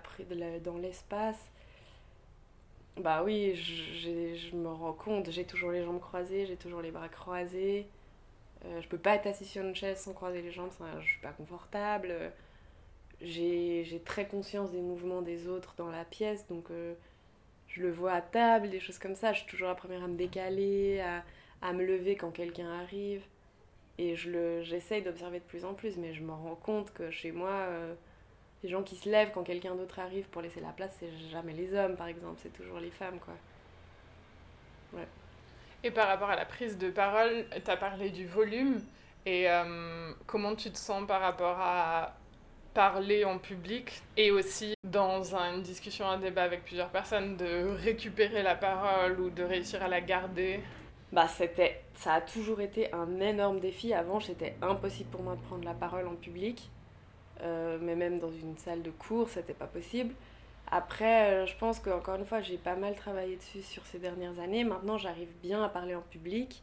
dans 0.64 0.78
l'espace, 0.78 1.50
bah 2.98 3.22
oui, 3.24 3.54
je 3.54 4.54
me 4.56 4.68
rends 4.68 4.92
compte, 4.92 5.30
j'ai 5.30 5.44
toujours 5.44 5.72
les 5.72 5.84
jambes 5.84 6.00
croisées, 6.00 6.46
j'ai 6.46 6.56
toujours 6.56 6.82
les 6.82 6.90
bras 6.90 7.08
croisés. 7.08 7.86
Euh, 8.64 8.80
je 8.80 8.88
peux 8.88 8.98
pas 8.98 9.16
être 9.16 9.26
assis 9.26 9.44
sur 9.44 9.62
une 9.62 9.74
chaise 9.74 9.98
sans 10.00 10.12
croiser 10.12 10.42
les 10.42 10.52
jambes, 10.52 10.70
je 11.00 11.04
suis 11.06 11.20
pas 11.20 11.32
confortable. 11.32 12.14
J'ai 13.20 14.02
très 14.04 14.26
conscience 14.26 14.72
des 14.72 14.80
mouvements 14.80 15.22
des 15.22 15.48
autres 15.48 15.74
dans 15.76 15.90
la 15.90 16.04
pièce, 16.04 16.46
donc 16.48 16.70
euh, 16.70 16.94
je 17.68 17.82
le 17.82 17.90
vois 17.90 18.12
à 18.12 18.20
table, 18.20 18.70
des 18.70 18.80
choses 18.80 18.98
comme 18.98 19.14
ça. 19.14 19.32
Je 19.32 19.40
suis 19.40 19.48
toujours 19.48 19.68
la 19.68 19.74
première 19.74 20.02
à 20.02 20.08
me 20.08 20.16
décaler, 20.16 21.00
à, 21.00 21.24
à 21.62 21.72
me 21.72 21.84
lever 21.84 22.16
quand 22.16 22.30
quelqu'un 22.30 22.70
arrive. 22.80 23.22
Et 23.98 24.16
j'essaye 24.16 25.02
d'observer 25.02 25.38
de 25.38 25.44
plus 25.44 25.64
en 25.64 25.74
plus, 25.74 25.96
mais 25.98 26.14
je 26.14 26.22
me 26.22 26.32
rends 26.32 26.56
compte 26.56 26.92
que 26.92 27.10
chez 27.10 27.30
moi, 27.30 27.50
euh, 27.50 27.94
les 28.62 28.68
gens 28.70 28.82
qui 28.82 28.96
se 28.96 29.08
lèvent 29.08 29.30
quand 29.32 29.44
quelqu'un 29.44 29.74
d'autre 29.76 29.98
arrive 30.00 30.28
pour 30.30 30.42
laisser 30.42 30.60
la 30.60 30.70
place, 30.72 30.96
c'est 30.98 31.12
jamais 31.30 31.52
les 31.52 31.74
hommes, 31.74 31.96
par 31.96 32.08
exemple, 32.08 32.40
c'est 32.42 32.52
toujours 32.52 32.80
les 32.80 32.90
femmes, 32.90 33.18
quoi. 33.20 33.34
Ouais. 34.92 35.06
Et 35.84 35.90
par 35.90 36.08
rapport 36.08 36.30
à 36.30 36.36
la 36.36 36.44
prise 36.44 36.78
de 36.78 36.90
parole, 36.90 37.46
tu 37.64 37.70
as 37.70 37.76
parlé 37.76 38.10
du 38.10 38.26
volume. 38.26 38.80
Et 39.26 39.50
euh, 39.50 40.12
comment 40.26 40.54
tu 40.54 40.70
te 40.70 40.78
sens 40.78 41.06
par 41.06 41.20
rapport 41.20 41.56
à 41.60 42.16
parler 42.74 43.24
en 43.24 43.38
public 43.38 44.02
et 44.16 44.30
aussi 44.30 44.74
dans 44.82 45.34
une 45.34 45.62
discussion, 45.62 46.08
un 46.08 46.18
débat 46.18 46.42
avec 46.44 46.64
plusieurs 46.64 46.88
personnes, 46.88 47.36
de 47.36 47.76
récupérer 47.82 48.42
la 48.42 48.54
parole 48.54 49.20
ou 49.20 49.30
de 49.30 49.42
réussir 49.42 49.82
à 49.82 49.88
la 49.88 50.00
garder? 50.00 50.60
Bah 51.12 51.28
c'était 51.28 51.82
ça 51.94 52.14
a 52.14 52.20
toujours 52.22 52.60
été 52.60 52.92
un 52.94 53.20
énorme 53.20 53.60
défi. 53.60 53.92
Avant 53.92 54.20
c'était 54.20 54.56
impossible 54.62 55.10
pour 55.10 55.22
moi 55.22 55.36
de 55.36 55.42
prendre 55.42 55.64
la 55.64 55.74
parole 55.74 56.06
en 56.06 56.14
public. 56.14 56.70
Euh, 57.42 57.78
mais 57.80 57.96
même 57.96 58.18
dans 58.18 58.30
une 58.30 58.56
salle 58.56 58.82
de 58.82 58.90
cours 58.90 59.28
c'était 59.28 59.54
pas 59.54 59.66
possible 59.66 60.14
après, 60.72 61.30
euh, 61.34 61.46
je 61.46 61.54
pense 61.58 61.80
qu'encore 61.80 62.14
une 62.14 62.24
fois, 62.24 62.40
j'ai 62.40 62.56
pas 62.56 62.76
mal 62.76 62.96
travaillé 62.96 63.36
dessus 63.36 63.60
sur 63.60 63.84
ces 63.84 63.98
dernières 63.98 64.38
années. 64.38 64.64
Maintenant, 64.64 64.96
j'arrive 64.96 65.28
bien 65.42 65.62
à 65.62 65.68
parler 65.68 65.94
en 65.94 66.00
public. 66.00 66.62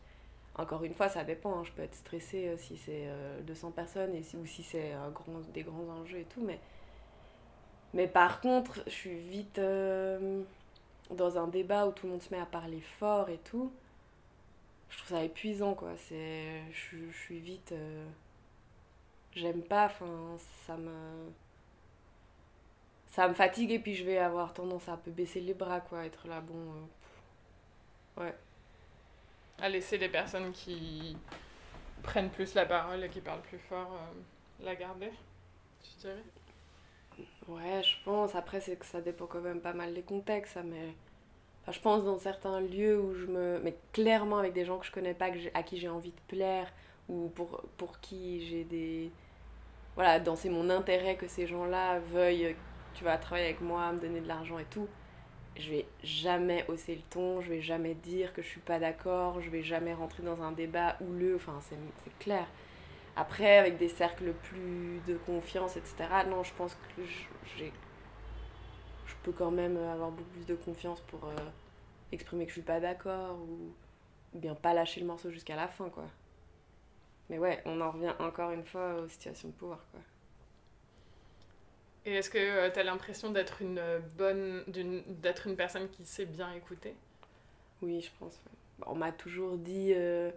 Encore 0.56 0.84
une 0.84 0.95
fois, 0.95 1.10
ça 1.10 1.24
dépend. 1.24 1.60
Hein. 1.60 1.63
Je 1.63 1.72
peux 1.74 1.84
être 1.84 1.93
stressée 1.93 2.48
euh, 2.48 2.58
si 2.58 2.76
c'est 2.76 3.08
200 3.43 3.67
euh, 3.67 3.72
personnes 3.72 4.15
et 4.15 4.24
ou 4.36 4.48
si 4.48 4.63
c'est 4.63 4.93
des 5.54 5.62
grands 5.62 5.88
enjeux 6.02 6.17
et 6.17 6.24
tout. 6.24 6.41
Mais, 6.41 6.60
mais 7.93 8.08
par 8.08 8.41
contre, 8.41 8.82
je 8.88 8.91
suis 8.91 9.15
vite 9.15 9.62
dans 11.12 11.38
un 11.38 11.48
débat 11.48 11.86
où 11.86 11.91
tout 11.91 12.08
le 12.08 12.13
monde 12.13 12.24
se 12.24 12.34
met 12.34 12.41
à 12.41 12.48
parler 12.48 12.82
fort 12.82 13.30
et 13.30 13.38
tout. 13.38 13.72
Je 14.89 14.98
trouve 14.98 15.10
ça 15.10 15.24
épuisant, 15.24 15.76
quoi. 15.76 15.91
Je, 16.10 16.65
je 16.74 17.15
suis 17.15 17.38
vite. 17.38 17.76
J'aime 19.36 19.62
pas, 19.62 19.86
enfin, 19.86 20.36
ça 20.65 20.78
me 20.78 20.91
ça 23.10 23.28
me 23.28 23.34
fatigue 23.34 23.72
et 23.72 23.80
puis 23.80 23.95
je 23.95 24.04
vais 24.04 24.17
avoir 24.17 24.54
tendance 24.54 24.88
à 24.88 24.93
un 24.93 24.98
peu 24.98 25.12
baisser 25.12 25.41
les 25.41 25.54
bras, 25.54 25.82
quoi, 25.82 26.06
être 26.06 26.28
là, 26.28 26.41
bon. 26.41 26.74
Euh, 28.17 28.24
ouais. 28.24 28.36
À 29.62 29.69
laisser 29.69 29.98
les 29.98 30.10
personnes 30.10 30.52
qui 30.52 31.17
prennent 32.04 32.30
plus 32.30 32.54
la 32.54 32.65
parole 32.65 33.04
et 33.04 33.10
qui 33.10 33.22
parlent 33.22 33.41
plus 33.41 33.60
fort 33.60 33.91
euh, 33.93 34.63
la 34.63 34.76
garder, 34.76 35.12
tu 35.82 36.00
dirais 36.00 36.24
Ouais, 37.48 37.82
je 37.84 37.95
pense. 38.06 38.36
Après, 38.36 38.62
c'est 38.62 38.78
que 38.78 38.86
ça 38.86 39.02
dépend 39.02 39.26
quand 39.26 39.41
même 39.41 39.60
pas 39.60 39.74
mal 39.74 39.93
des 39.93 40.02
contextes, 40.02 40.54
ça, 40.54 40.63
mais. 40.63 40.93
Enfin, 41.63 41.72
je 41.72 41.80
pense 41.82 42.06
dans 42.06 42.17
certains 42.19 42.62
lieux 42.62 43.00
où 43.00 43.13
je 43.15 43.26
me. 43.26 43.60
Mais 43.63 43.76
clairement 43.91 44.38
avec 44.38 44.54
des 44.54 44.65
gens 44.65 44.78
que 44.78 44.86
je 44.86 44.91
connais 44.91 45.13
pas, 45.13 45.30
que 45.30 45.38
à 45.54 45.63
qui 45.63 45.78
j'ai 45.78 45.89
envie 45.89 46.12
de 46.12 46.36
plaire, 46.36 46.72
ou 47.10 47.30
pour, 47.30 47.62
pour 47.78 48.00
qui 48.00 48.45
j'ai 48.48 48.63
des. 48.63 49.12
Voilà, 49.95 50.19
dans 50.19 50.36
c'est 50.36 50.50
mon 50.50 50.69
intérêt 50.69 51.15
que 51.15 51.28
ces 51.28 51.48
gens-là 51.48 52.00
veuillent 52.00 52.56
tu 52.99 53.05
vas 53.05 53.17
travailler 53.17 53.47
avec 53.47 53.62
moi, 53.62 53.93
me 53.93 53.99
donner 53.99 54.19
de 54.19 54.27
l'argent 54.27 54.59
et 54.59 54.65
tout, 54.65 54.89
je 55.55 55.69
vais 55.69 55.85
jamais 56.03 56.65
hausser 56.67 56.95
le 56.95 57.01
ton, 57.09 57.39
je 57.39 57.47
vais 57.47 57.62
jamais 57.62 57.93
dire 57.93 58.33
que 58.33 58.41
je 58.41 58.47
suis 58.47 58.59
pas 58.59 58.77
d'accord, 58.77 59.39
je 59.39 59.49
vais 59.49 59.63
jamais 59.63 59.93
rentrer 59.93 60.21
dans 60.21 60.41
un 60.43 60.51
débat 60.51 60.97
houleux, 60.99 61.38
enfin 61.38 61.57
c'est 61.62 62.17
clair. 62.19 62.45
Après, 63.15 63.57
avec 63.57 63.77
des 63.77 63.88
cercles 63.88 64.33
plus 64.33 64.99
de 65.07 65.15
confiance, 65.15 65.77
etc., 65.77 65.95
non, 66.29 66.43
je 66.43 66.53
pense 66.55 66.75
que 66.75 67.05
je 67.05 67.63
peux 69.23 69.31
quand 69.31 69.51
même 69.51 69.77
avoir 69.77 70.12
beaucoup 70.12 70.29
plus 70.31 70.45
de 70.45 70.55
confiance 70.55 70.99
pour 71.07 71.23
euh, 71.23 71.35
exprimer 72.12 72.43
que 72.43 72.49
je 72.49 72.55
suis 72.55 72.62
pas 72.62 72.81
d'accord 72.81 73.38
ou, 73.39 73.73
ou, 74.35 74.39
bien 74.39 74.55
pas 74.55 74.73
lâcher 74.73 74.99
le 74.99 75.07
morceau 75.07 75.31
jusqu'à 75.31 75.55
la 75.55 75.69
fin, 75.69 75.89
quoi. 75.89 76.05
Mais 77.29 77.39
ouais, 77.39 77.62
on 77.63 77.79
en 77.79 77.91
revient 77.91 78.13
encore 78.19 78.51
une 78.51 78.65
fois 78.65 78.95
aux 78.95 79.07
situations 79.07 79.47
de 79.47 79.53
pouvoir, 79.53 79.85
quoi. 79.91 80.01
Et 82.05 82.13
est-ce 82.15 82.29
que 82.29 82.38
euh, 82.38 82.69
tu 82.71 82.79
as 82.79 82.83
l'impression 82.83 83.31
d'être 83.31 83.62
une 83.62 83.77
euh, 83.77 83.99
bonne, 84.17 84.63
d'être 85.21 85.47
une 85.47 85.55
personne 85.55 85.89
qui 85.89 86.05
sait 86.05 86.25
bien 86.25 86.51
écouter? 86.53 86.95
Oui, 87.81 88.01
je 88.01 88.09
pense. 88.19 88.39
On 88.85 88.95
m'a 88.95 89.12
toujours 89.12 89.57
dit, 89.57 89.93
euh, 89.95 90.31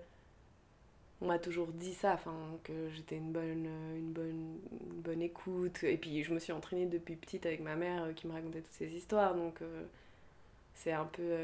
on 1.21 1.27
m'a 1.27 1.39
toujours 1.39 1.69
dit 1.69 1.95
ça, 1.95 2.15
enfin 2.15 2.35
que 2.65 2.91
j'étais 2.91 3.17
une 3.17 3.33
bonne, 3.33 3.69
une 3.97 4.13
bonne, 4.13 4.59
une 4.73 5.01
bonne 5.03 5.23
écoute. 5.23 5.85
Et 5.85 5.97
puis 5.97 6.25
je 6.25 6.35
me 6.35 6.39
suis 6.39 6.53
entraînée 6.53 6.87
depuis 6.87 7.17
petite 7.17 7.47
avec 7.47 7.61
ma 7.61 7.77
mère 7.77 8.13
qui 8.15 8.27
me 8.27 8.33
racontait 8.33 8.61
toutes 8.61 8.73
ces 8.73 8.95
histoires, 8.95 9.35
donc 9.35 9.61
c'est 10.75 10.93
un 10.93 11.05
peu, 11.05 11.37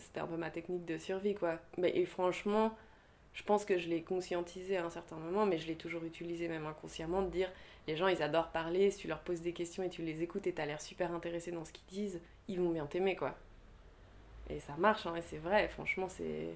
c'était 0.00 0.20
un 0.20 0.26
peu 0.26 0.36
ma 0.36 0.50
technique 0.50 0.84
de 0.84 0.98
survie, 0.98 1.34
quoi. 1.34 1.58
Mais 1.78 1.96
et 1.96 2.04
franchement, 2.04 2.76
je 3.34 3.42
pense 3.42 3.64
que 3.64 3.78
je 3.78 3.88
l'ai 3.88 4.02
conscientisé 4.02 4.76
à 4.76 4.84
un 4.84 4.90
certain 4.90 5.16
moment, 5.16 5.46
mais 5.46 5.58
je 5.58 5.66
l'ai 5.66 5.76
toujours 5.76 6.04
utilisé 6.04 6.48
même 6.48 6.66
inconsciemment 6.66 7.22
de 7.22 7.30
dire 7.30 7.50
les 7.86 7.96
gens 7.96 8.08
ils 8.08 8.22
adorent 8.22 8.50
parler, 8.50 8.90
si 8.90 8.98
tu 8.98 9.08
leur 9.08 9.20
poses 9.20 9.40
des 9.40 9.52
questions 9.52 9.82
et 9.82 9.88
tu 9.88 10.02
les 10.02 10.22
écoutes 10.22 10.46
et 10.46 10.52
t'as 10.52 10.66
l'air 10.66 10.80
super 10.80 11.12
intéressé 11.12 11.50
dans 11.50 11.64
ce 11.64 11.72
qu'ils 11.72 11.86
disent, 11.86 12.20
ils 12.48 12.60
vont 12.60 12.70
bien 12.70 12.86
t'aimer 12.86 13.16
quoi. 13.16 13.36
Et 14.50 14.60
ça 14.60 14.74
marche, 14.76 15.06
hein, 15.06 15.16
et 15.16 15.22
c'est 15.22 15.38
vrai, 15.38 15.68
franchement 15.68 16.08
c'est 16.08 16.50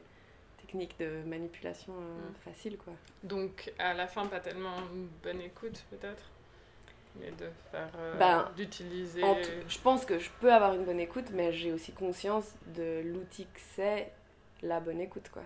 technique 0.66 0.98
de 0.98 1.22
manipulation 1.24 1.92
euh, 1.92 2.30
mm. 2.30 2.34
facile 2.44 2.76
quoi. 2.76 2.92
Donc 3.22 3.72
à 3.78 3.94
la 3.94 4.06
fin 4.06 4.26
pas 4.26 4.40
tellement 4.40 4.76
une 4.92 5.08
bonne 5.22 5.40
écoute 5.40 5.84
peut-être 5.90 6.30
mais 7.18 7.30
de 7.30 7.48
faire 7.70 7.90
euh, 7.98 8.18
ben, 8.18 8.50
d'utiliser 8.56 9.22
je 9.68 9.78
pense 9.78 10.04
que 10.04 10.18
je 10.18 10.28
peux 10.40 10.52
avoir 10.52 10.74
une 10.74 10.84
bonne 10.84 11.00
écoute 11.00 11.26
mais 11.32 11.52
j'ai 11.52 11.72
aussi 11.72 11.92
conscience 11.92 12.54
de 12.74 13.00
l'outil 13.04 13.44
que 13.46 13.60
c'est 13.74 14.12
la 14.62 14.80
bonne 14.80 15.00
écoute 15.00 15.30
quoi 15.32 15.42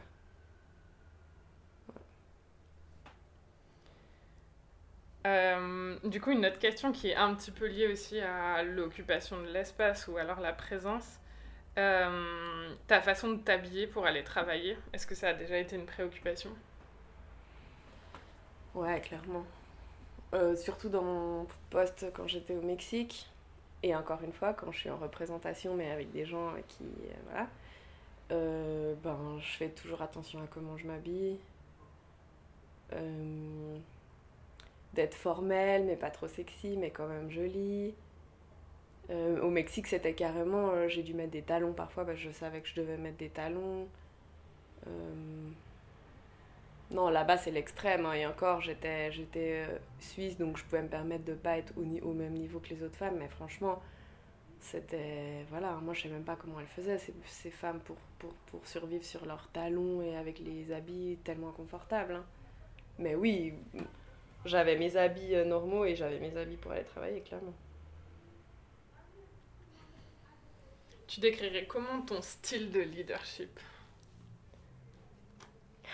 Euh, 5.26 5.98
du 6.04 6.20
coup, 6.20 6.30
une 6.30 6.46
autre 6.46 6.58
question 6.58 6.92
qui 6.92 7.10
est 7.10 7.16
un 7.16 7.34
petit 7.34 7.50
peu 7.50 7.66
liée 7.66 7.88
aussi 7.88 8.20
à 8.20 8.62
l'occupation 8.62 9.40
de 9.42 9.48
l'espace 9.48 10.08
ou 10.08 10.16
alors 10.16 10.40
la 10.40 10.52
présence. 10.52 11.18
Euh, 11.78 12.74
ta 12.88 13.00
façon 13.00 13.30
de 13.32 13.36
t'habiller 13.36 13.86
pour 13.86 14.06
aller 14.06 14.24
travailler, 14.24 14.76
est-ce 14.92 15.06
que 15.06 15.14
ça 15.14 15.28
a 15.28 15.34
déjà 15.34 15.56
été 15.58 15.76
une 15.76 15.86
préoccupation? 15.86 16.50
Ouais, 18.74 19.00
clairement. 19.00 19.44
Euh, 20.34 20.56
surtout 20.56 20.88
dans 20.88 21.02
mon 21.02 21.46
poste 21.70 22.06
quand 22.14 22.26
j'étais 22.26 22.54
au 22.54 22.62
Mexique. 22.62 23.30
Et 23.82 23.94
encore 23.94 24.22
une 24.22 24.32
fois, 24.32 24.52
quand 24.52 24.72
je 24.72 24.78
suis 24.78 24.90
en 24.90 24.96
représentation, 24.96 25.74
mais 25.74 25.90
avec 25.90 26.12
des 26.12 26.24
gens 26.26 26.52
qui. 26.68 26.84
voilà. 27.30 27.46
ben, 28.30 29.38
je 29.40 29.56
fais 29.56 29.68
toujours 29.70 30.02
attention 30.02 30.42
à 30.42 30.46
comment 30.46 30.76
je 30.76 30.86
m'habille 30.86 31.38
d'être 34.94 35.14
formelle, 35.14 35.84
mais 35.84 35.96
pas 35.96 36.10
trop 36.10 36.28
sexy, 36.28 36.76
mais 36.76 36.90
quand 36.90 37.06
même 37.06 37.30
jolie. 37.30 37.94
Euh, 39.10 39.40
au 39.40 39.50
Mexique, 39.50 39.86
c'était 39.88 40.14
carrément, 40.14 40.70
euh, 40.70 40.88
j'ai 40.88 41.02
dû 41.02 41.14
mettre 41.14 41.32
des 41.32 41.42
talons 41.42 41.72
parfois 41.72 42.04
parce 42.04 42.18
que 42.18 42.24
je 42.24 42.30
savais 42.30 42.60
que 42.60 42.68
je 42.68 42.76
devais 42.76 42.96
mettre 42.96 43.16
des 43.16 43.28
talons. 43.28 43.88
Euh, 44.86 44.90
non, 46.92 47.08
là-bas, 47.08 47.36
c'est 47.36 47.50
l'extrême. 47.50 48.06
Hein, 48.06 48.14
et 48.14 48.26
encore, 48.26 48.60
j'étais, 48.60 49.10
suisse, 49.98 50.38
donc 50.38 50.56
je 50.56 50.64
pouvais 50.64 50.82
me 50.82 50.88
permettre 50.88 51.24
de 51.24 51.34
pas 51.34 51.58
être 51.58 51.72
au, 51.76 52.12
même 52.12 52.34
niveau 52.34 52.60
que 52.60 52.68
les 52.68 52.82
autres 52.82 52.96
femmes. 52.96 53.16
Mais 53.18 53.28
franchement, 53.28 53.82
c'était. 54.60 55.44
Voilà, 55.50 55.72
moi, 55.82 55.94
je 55.94 56.02
sais 56.02 56.08
même 56.08 56.24
pas 56.24 56.36
comment 56.36 56.60
elles 56.60 56.66
faisaient, 56.66 56.98
ces, 56.98 57.50
femmes, 57.50 57.80
pour, 57.80 57.96
pour, 58.18 58.32
pour, 58.46 58.66
survivre 58.66 59.04
sur 59.04 59.26
leurs 59.26 59.48
talons 59.52 60.02
et 60.02 60.16
avec 60.16 60.38
les 60.38 60.72
habits 60.72 61.18
tellement 61.24 61.52
confortables. 61.52 62.14
Hein. 62.14 62.24
Mais 62.98 63.14
oui, 63.14 63.54
j'avais 64.44 64.76
mes 64.76 64.96
habits 64.96 65.34
euh, 65.34 65.44
normaux 65.44 65.84
et 65.84 65.94
j'avais 65.94 66.18
mes 66.18 66.36
habits 66.36 66.56
pour 66.56 66.72
aller 66.72 66.84
travailler, 66.84 67.20
clairement. 67.20 67.54
Tu 71.06 71.20
décrirais 71.20 71.66
comment 71.66 72.02
ton 72.02 72.22
style 72.22 72.70
de 72.70 72.80
leadership? 72.80 73.58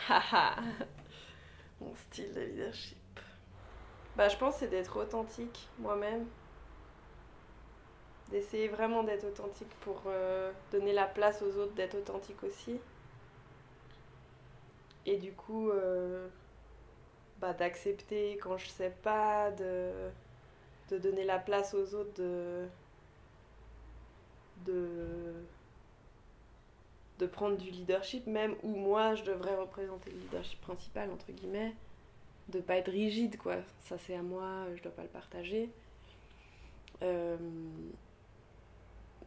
Haha 0.08 0.56
Mon 1.80 1.94
style 1.94 2.32
de 2.34 2.40
leadership. 2.40 2.96
Bah, 4.16 4.28
je 4.28 4.36
pense 4.36 4.56
c'est 4.56 4.68
d'être 4.68 4.96
authentique 4.98 5.68
moi-même. 5.78 6.26
D'essayer 8.30 8.68
vraiment 8.68 9.04
d'être 9.04 9.24
authentique 9.24 9.74
pour 9.80 10.02
euh, 10.06 10.52
donner 10.72 10.92
la 10.92 11.06
place 11.06 11.42
aux 11.42 11.56
autres 11.56 11.74
d'être 11.74 11.96
authentique 11.96 12.42
aussi. 12.42 12.78
Et 15.06 15.16
du 15.16 15.32
coup, 15.32 15.70
euh, 15.70 16.28
bah, 17.40 17.52
d'accepter 17.52 18.38
quand 18.42 18.56
je 18.56 18.68
sais 18.68 18.94
pas, 19.02 19.50
de, 19.52 20.10
donner 20.98 21.24
la 21.24 21.38
place 21.38 21.74
aux 21.74 21.94
autres, 21.94 22.12
de, 22.16 22.68
prendre 27.32 27.56
du 27.56 27.70
leadership, 27.70 28.26
même 28.26 28.54
où 28.62 28.68
moi 28.68 29.14
je 29.14 29.24
devrais 29.24 29.56
représenter 29.56 30.10
le 30.10 30.18
leadership 30.18 30.60
principal, 30.60 31.10
entre 31.10 31.30
guillemets, 31.32 31.74
de 32.48 32.60
pas 32.60 32.76
être 32.76 32.90
rigide, 32.90 33.36
quoi. 33.36 33.56
Ça 33.80 33.98
c'est 33.98 34.14
à 34.14 34.22
moi, 34.22 34.66
je 34.76 34.82
dois 34.82 34.92
pas 34.92 35.02
le 35.02 35.08
partager. 35.08 35.68
Euh, 37.02 37.36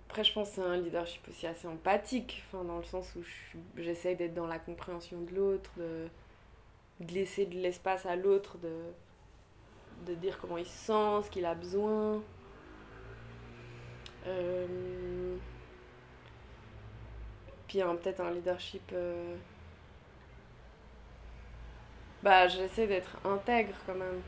après, 0.10 0.24
je 0.24 0.34
pense 0.34 0.50
que 0.50 0.56
c'est 0.56 0.62
un 0.62 0.78
leadership 0.78 1.22
aussi 1.30 1.46
assez 1.46 1.68
empathique, 1.68 2.44
dans 2.52 2.78
le 2.78 2.84
sens 2.84 3.16
où 3.16 3.22
j'essaie 3.78 4.16
d'être 4.16 4.34
dans 4.34 4.48
la 4.48 4.58
compréhension 4.58 5.22
de 5.22 5.36
l'autre, 5.36 5.70
de, 5.78 6.08
de, 7.00 7.14
laisser 7.14 7.46
de 7.46 7.56
l'espace 7.56 8.06
à 8.06 8.16
l'autre, 8.16 8.58
de, 8.58 8.74
de 10.06 10.16
dire 10.16 10.40
comment 10.40 10.58
il 10.58 10.66
se 10.66 10.86
sent, 10.88 11.26
ce 11.26 11.30
qu'il 11.30 11.46
a 11.46 11.56
besoin. 11.56 12.22
Euh... 14.28 15.36
Puis 17.68 17.82
hein, 17.82 17.96
peut-être 17.96 18.22
un 18.22 18.32
leadership. 18.32 18.92
Euh... 18.94 19.36
Bah, 22.24 22.48
j'essaie 22.48 22.88
d'être 22.88 23.18
intègre 23.26 23.76
quand 23.86 23.96
même. 23.96 24.22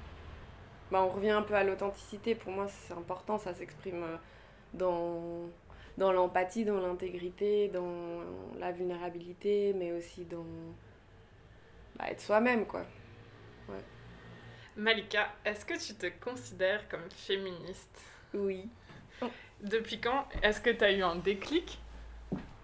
Bah, 0.91 1.03
on 1.03 1.10
revient 1.10 1.31
un 1.31 1.41
peu 1.41 1.55
à 1.55 1.63
l'authenticité. 1.63 2.36
Pour 2.36 2.51
moi, 2.51 2.67
c'est 2.67 2.93
important, 2.93 3.38
ça 3.38 3.53
s'exprime 3.53 4.03
euh, 4.03 4.17
dans 4.73 5.49
dans 5.97 6.12
l'empathie, 6.13 6.65
dans 6.65 6.79
l'intégrité, 6.79 7.67
dans 7.67 8.23
la 8.60 8.71
vulnérabilité, 8.71 9.73
mais 9.73 9.91
aussi 9.91 10.25
dans 10.25 10.45
bah, 11.95 12.06
être 12.10 12.21
soi-même, 12.21 12.65
quoi. 12.65 12.86
Ouais. 13.69 13.84
Malika, 14.75 15.30
est-ce 15.45 15.65
que 15.65 15.73
tu 15.73 15.95
te 15.95 16.08
considères 16.23 16.88
comme 16.89 17.10
féministe? 17.10 18.01
Oui. 18.34 18.69
Depuis 19.62 19.99
quand 19.99 20.25
Est-ce 20.41 20.62
que 20.62 20.69
tu 20.69 20.84
as 20.84 20.91
eu 20.91 21.04
un 21.04 21.15
déclic? 21.15 21.80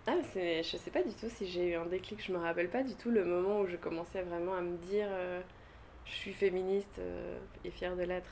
Ah, 0.07 0.15
c'est, 0.31 0.63
je 0.63 0.77
sais 0.77 0.89
pas 0.89 1.03
du 1.03 1.13
tout 1.13 1.29
si 1.29 1.47
j'ai 1.47 1.71
eu 1.71 1.75
un 1.75 1.85
déclic, 1.85 2.23
je 2.25 2.31
me 2.31 2.37
rappelle 2.37 2.69
pas 2.69 2.81
du 2.81 2.95
tout 2.95 3.11
le 3.11 3.25
moment 3.25 3.59
où 3.59 3.67
je 3.67 3.75
commençais 3.75 4.21
vraiment 4.21 4.53
à 4.53 4.61
me 4.61 4.77
dire 4.77 5.07
euh, 5.09 5.41
je 6.05 6.13
suis 6.13 6.33
féministe 6.33 6.99
euh, 6.99 7.37
et 7.65 7.71
fière 7.71 7.95
de 7.97 8.03
l'être. 8.03 8.31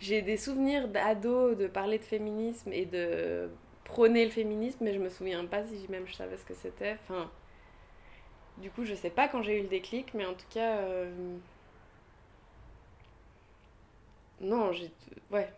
J'ai 0.00 0.22
des 0.22 0.38
souvenirs 0.38 0.88
d'ado 0.88 1.54
de 1.54 1.66
parler 1.66 1.98
de 1.98 2.04
féminisme 2.04 2.72
et 2.72 2.86
de 2.86 3.50
prôner 3.84 4.24
le 4.24 4.30
féminisme, 4.30 4.84
mais 4.84 4.94
je 4.94 4.98
me 4.98 5.10
souviens 5.10 5.44
pas 5.44 5.64
si 5.64 5.86
même 5.90 6.06
je 6.06 6.14
savais 6.14 6.36
ce 6.38 6.44
que 6.44 6.54
c'était. 6.54 6.96
Enfin, 7.04 7.30
du 8.58 8.70
coup, 8.70 8.84
je 8.84 8.94
sais 8.94 9.10
pas 9.10 9.28
quand 9.28 9.42
j'ai 9.42 9.58
eu 9.58 9.62
le 9.62 9.68
déclic, 9.68 10.14
mais 10.14 10.24
en 10.26 10.34
tout 10.34 10.46
cas, 10.50 10.78
euh, 10.78 11.10
non, 14.40 14.72
j'ai, 14.72 14.90
ouais. 15.30 15.48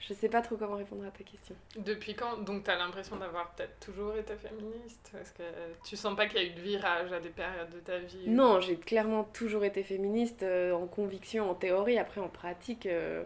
Je 0.00 0.14
sais 0.14 0.28
pas 0.28 0.40
trop 0.40 0.56
comment 0.56 0.76
répondre 0.76 1.04
à 1.04 1.10
ta 1.10 1.22
question. 1.22 1.54
Depuis 1.76 2.14
quand 2.14 2.38
Donc, 2.38 2.64
tu 2.64 2.70
as 2.70 2.76
l'impression 2.76 3.16
d'avoir 3.16 3.50
peut-être 3.50 3.78
toujours 3.80 4.16
été 4.16 4.36
féministe? 4.36 5.10
Est-ce 5.20 5.32
que 5.32 5.42
tu 5.84 5.96
sens 5.96 6.16
pas 6.16 6.26
qu'il 6.26 6.40
y 6.40 6.44
a 6.44 6.46
eu 6.46 6.54
de 6.54 6.60
virage 6.60 7.12
à 7.12 7.20
des 7.20 7.28
périodes 7.28 7.70
de 7.70 7.80
ta 7.80 7.98
vie? 7.98 8.28
Non, 8.28 8.60
j'ai 8.60 8.76
clairement 8.76 9.24
toujours 9.24 9.64
été 9.64 9.82
féministe 9.82 10.42
euh, 10.44 10.72
en 10.72 10.86
conviction, 10.86 11.50
en 11.50 11.54
théorie. 11.54 11.98
Après, 11.98 12.20
en 12.20 12.28
pratique, 12.28 12.86
euh, 12.86 13.22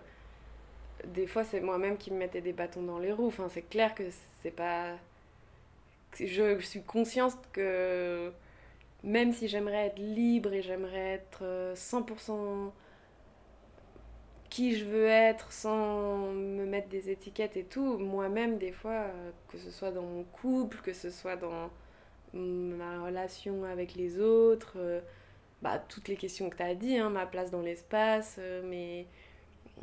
des 1.04 1.26
fois, 1.26 1.44
c'est 1.44 1.60
moi-même 1.60 1.98
qui 1.98 2.10
me 2.10 2.18
mettais 2.18 2.40
des 2.40 2.52
bâtons 2.52 2.82
dans 2.82 2.98
les 2.98 3.12
roues. 3.12 3.28
Enfin, 3.28 3.48
c'est 3.48 3.62
clair 3.62 3.94
que 3.94 4.04
c'est 4.42 4.50
pas. 4.50 4.94
Je 6.18 6.60
suis 6.60 6.82
consciente 6.82 7.38
que 7.52 8.32
même 9.02 9.32
si 9.32 9.48
j'aimerais 9.48 9.86
être 9.86 9.98
libre 9.98 10.52
et 10.52 10.62
j'aimerais 10.62 11.14
être 11.14 11.74
100% 11.74 12.30
euh, 12.30 12.68
qui 14.50 14.76
je 14.76 14.84
veux 14.84 15.06
être 15.06 15.52
sans 15.52 16.32
me 16.32 16.66
mettre 16.66 16.88
des 16.88 17.10
étiquettes 17.10 17.56
et 17.56 17.64
tout, 17.64 17.98
moi-même, 17.98 18.58
des 18.58 18.72
fois, 18.72 18.92
euh, 18.92 19.30
que 19.48 19.58
ce 19.58 19.70
soit 19.70 19.90
dans 19.90 20.02
mon 20.02 20.24
couple, 20.24 20.78
que 20.82 20.92
ce 20.92 21.10
soit 21.10 21.36
dans 21.36 21.70
ma 22.34 23.02
relation 23.04 23.64
avec 23.64 23.94
les 23.94 24.20
autres, 24.20 24.74
euh, 24.76 25.00
bah, 25.62 25.78
toutes 25.78 26.08
les 26.08 26.16
questions 26.16 26.50
que 26.50 26.56
tu 26.56 26.62
as 26.62 26.74
dit, 26.74 26.96
hein, 26.98 27.10
ma 27.10 27.26
place 27.26 27.50
dans 27.50 27.62
l'espace, 27.62 28.38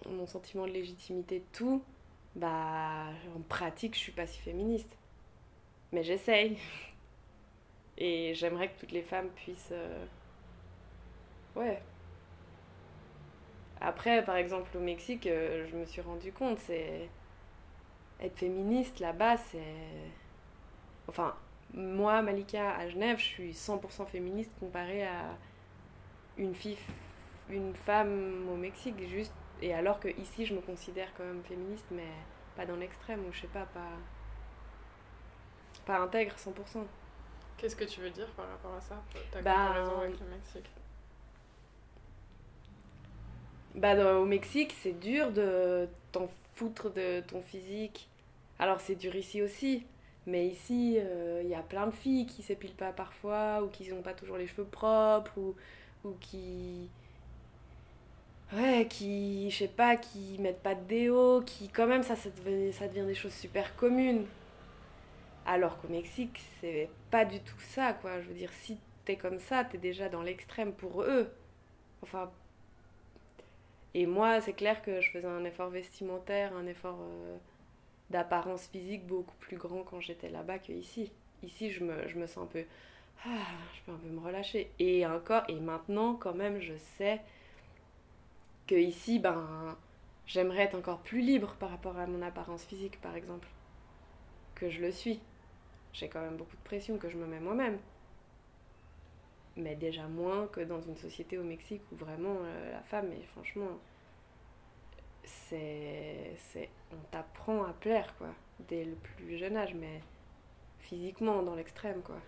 mon 0.10 0.28
sentiment 0.28 0.66
de 0.66 0.72
légitimité, 0.72 1.44
tout, 1.54 1.82
bah 2.36 3.06
en 3.36 3.42
pratique, 3.48 3.96
je 3.96 4.00
suis 4.00 4.12
pas 4.12 4.28
si 4.28 4.40
féministe. 4.40 4.99
Mais 5.92 6.04
j'essaye. 6.04 6.58
Et 7.98 8.34
j'aimerais 8.34 8.70
que 8.70 8.80
toutes 8.80 8.92
les 8.92 9.02
femmes 9.02 9.30
puissent. 9.30 9.72
Euh, 9.72 10.06
ouais. 11.56 11.82
Après, 13.82 14.24
par 14.24 14.36
exemple, 14.36 14.76
au 14.78 14.80
Mexique, 14.80 15.28
euh, 15.28 15.68
je 15.70 15.76
me 15.76 15.86
suis 15.86 16.02
rendu 16.02 16.32
compte, 16.32 16.60
c'est. 16.60 17.10
Être 18.22 18.38
féministe 18.38 19.00
là-bas, 19.00 19.38
c'est. 19.38 19.64
Enfin, 21.08 21.36
moi, 21.74 22.22
Malika, 22.22 22.76
à 22.76 22.90
Genève, 22.90 23.18
je 23.18 23.24
suis 23.24 23.54
100% 23.54 24.06
féministe 24.08 24.52
comparée 24.60 25.06
à 25.06 25.38
une 26.38 26.56
fille, 26.56 26.78
une 27.50 27.76
femme 27.76 28.48
au 28.50 28.56
Mexique. 28.58 28.96
Juste 29.10 29.34
et 29.62 29.74
alors 29.74 30.00
que 30.00 30.08
ici, 30.20 30.46
je 30.46 30.54
me 30.54 30.62
considère 30.62 31.14
quand 31.16 31.24
même 31.24 31.44
féministe, 31.44 31.86
mais 31.92 32.08
pas 32.56 32.66
dans 32.66 32.78
l'extrême, 32.78 33.22
ou 33.28 33.34
je 33.34 33.42
sais 33.42 33.48
pas, 33.48 33.66
pas, 33.74 33.92
pas 35.90 36.02
intègre 36.02 36.36
100%. 36.36 36.86
Qu'est-ce 37.58 37.76
que 37.76 37.84
tu 37.84 38.00
veux 38.00 38.12
dire 38.12 38.28
par 38.38 38.48
rapport 38.48 38.76
à 38.76 38.82
ça? 38.82 39.02
Ta 39.32 39.42
bah, 39.42 39.56
comparaison 39.56 40.02
avec 40.02 40.20
le 40.20 40.26
Mexique 40.28 40.70
bah, 43.74 44.20
Au 44.20 44.26
Mexique, 44.26 44.76
c'est 44.80 45.00
dur 45.00 45.32
de 45.32 45.90
t'en 46.12 46.30
foutre 46.54 46.94
de 46.94 47.22
ton 47.22 47.42
physique. 47.42 48.08
Alors, 48.60 48.80
c'est 48.80 48.94
dur 48.94 49.16
ici 49.16 49.42
aussi. 49.42 49.84
Mais 50.28 50.46
ici, 50.46 50.94
il 50.94 51.04
euh, 51.04 51.42
y 51.42 51.56
a 51.56 51.64
plein 51.64 51.88
de 51.88 51.92
filles 51.92 52.28
qui 52.28 52.44
s'épilent 52.44 52.76
pas 52.76 52.92
parfois, 52.92 53.64
ou 53.64 53.68
qui 53.68 53.90
n'ont 53.92 54.04
pas 54.04 54.14
toujours 54.14 54.38
les 54.38 54.46
cheveux 54.46 54.66
propres, 54.66 55.36
ou, 55.38 55.56
ou 56.06 56.14
qui, 56.22 56.88
ouais, 58.54 58.86
qui, 58.88 59.50
je 59.50 59.58
sais 59.58 59.68
pas, 59.68 59.96
qui 59.96 60.38
mettent 60.38 60.62
pas 60.62 60.76
de 60.76 60.84
déo, 60.84 61.42
qui 61.42 61.68
quand 61.70 61.88
même, 61.88 62.04
ça, 62.04 62.16
ça 62.16 62.30
devient, 62.30 62.72
ça 62.74 62.88
devient 62.88 63.08
des 63.08 63.16
choses 63.16 63.34
super 63.34 63.76
communes. 63.76 64.26
Alors 65.50 65.82
qu'au 65.82 65.88
Mexique, 65.88 66.40
c'est 66.62 66.92
pas 67.10 67.26
du 67.26 67.40
tout 67.40 67.60
ça, 67.60 67.94
quoi. 67.94 68.22
Je 68.22 68.28
veux 68.28 68.36
dire, 68.36 68.54
si 68.54 68.78
t'es 69.04 69.16
comme 69.16 69.40
ça, 69.40 69.64
t'es 69.64 69.80
déjà 69.80 70.08
dans 70.08 70.22
l'extrême 70.22 70.74
pour 70.74 71.02
eux. 71.02 71.28
Enfin. 72.04 72.30
Et 73.96 74.06
moi, 74.06 74.42
c'est 74.42 74.54
clair 74.54 74.84
que 74.84 75.02
je 75.02 75.10
faisais 75.10 75.26
un 75.26 75.44
effort 75.46 75.72
vestimentaire, 75.72 76.56
un 76.56 76.68
effort 76.68 77.00
euh, 77.02 77.38
d'apparence 78.12 78.68
physique 78.68 79.08
beaucoup 79.08 79.34
plus 79.40 79.58
grand 79.58 79.82
quand 79.82 80.00
j'étais 80.00 80.30
là-bas 80.30 80.60
que 80.60 80.72
ici. 80.72 81.12
Ici, 81.42 81.72
je 81.72 81.84
me, 81.84 82.08
je 82.08 82.20
me 82.20 82.28
sens 82.28 82.44
un 82.44 82.46
peu. 82.46 82.64
Ah, 83.26 83.48
je 83.74 83.82
peux 83.88 83.92
un 83.94 83.98
peu 83.98 84.08
me 84.08 84.20
relâcher. 84.20 84.70
Et 84.78 85.04
encore, 85.08 85.46
et 85.48 85.60
maintenant, 85.60 86.14
quand 86.14 86.36
même, 86.36 86.60
je 86.62 86.78
sais 86.78 87.22
que 88.68 88.76
ici, 88.76 89.18
ben, 89.18 89.76
j'aimerais 90.28 90.66
être 90.66 90.76
encore 90.76 91.00
plus 91.00 91.22
libre 91.22 91.56
par 91.60 91.72
rapport 91.72 91.98
à 91.98 92.06
mon 92.06 92.22
apparence 92.22 92.64
physique, 92.66 93.02
par 93.02 93.16
exemple, 93.16 93.48
que 94.54 94.70
je 94.70 94.82
le 94.82 94.92
suis. 94.92 95.20
J'ai 95.94 96.10
quand 96.10 96.22
même 96.22 96.38
beaucoup 96.38 96.56
de 96.56 96.64
pression 96.64 96.98
que 96.98 97.10
je 97.10 97.18
me 97.18 97.26
mets 97.26 97.40
moi-même. 97.40 97.80
Mais 99.58 99.76
déjà 99.76 100.08
moins 100.08 100.48
que 100.48 100.62
dans 100.62 100.82
une 100.82 100.98
société 100.98 101.38
au 101.38 101.44
Mexique 101.44 101.82
où 101.92 101.96
vraiment 101.96 102.38
euh, 102.44 102.72
la 102.72 102.82
femme, 102.84 103.12
et 103.12 103.24
franchement, 103.34 103.80
c'est. 105.24 106.38
On 106.92 106.98
t'apprend 107.12 107.64
à 107.64 107.74
plaire, 107.74 108.16
quoi, 108.18 108.30
dès 108.68 108.86
le 108.86 108.96
plus 108.96 109.38
jeune 109.38 109.58
âge, 109.58 109.74
mais 109.76 110.02
physiquement, 110.80 111.44
dans 111.44 111.56
l'extrême, 111.56 112.02
quoi. 112.02 112.20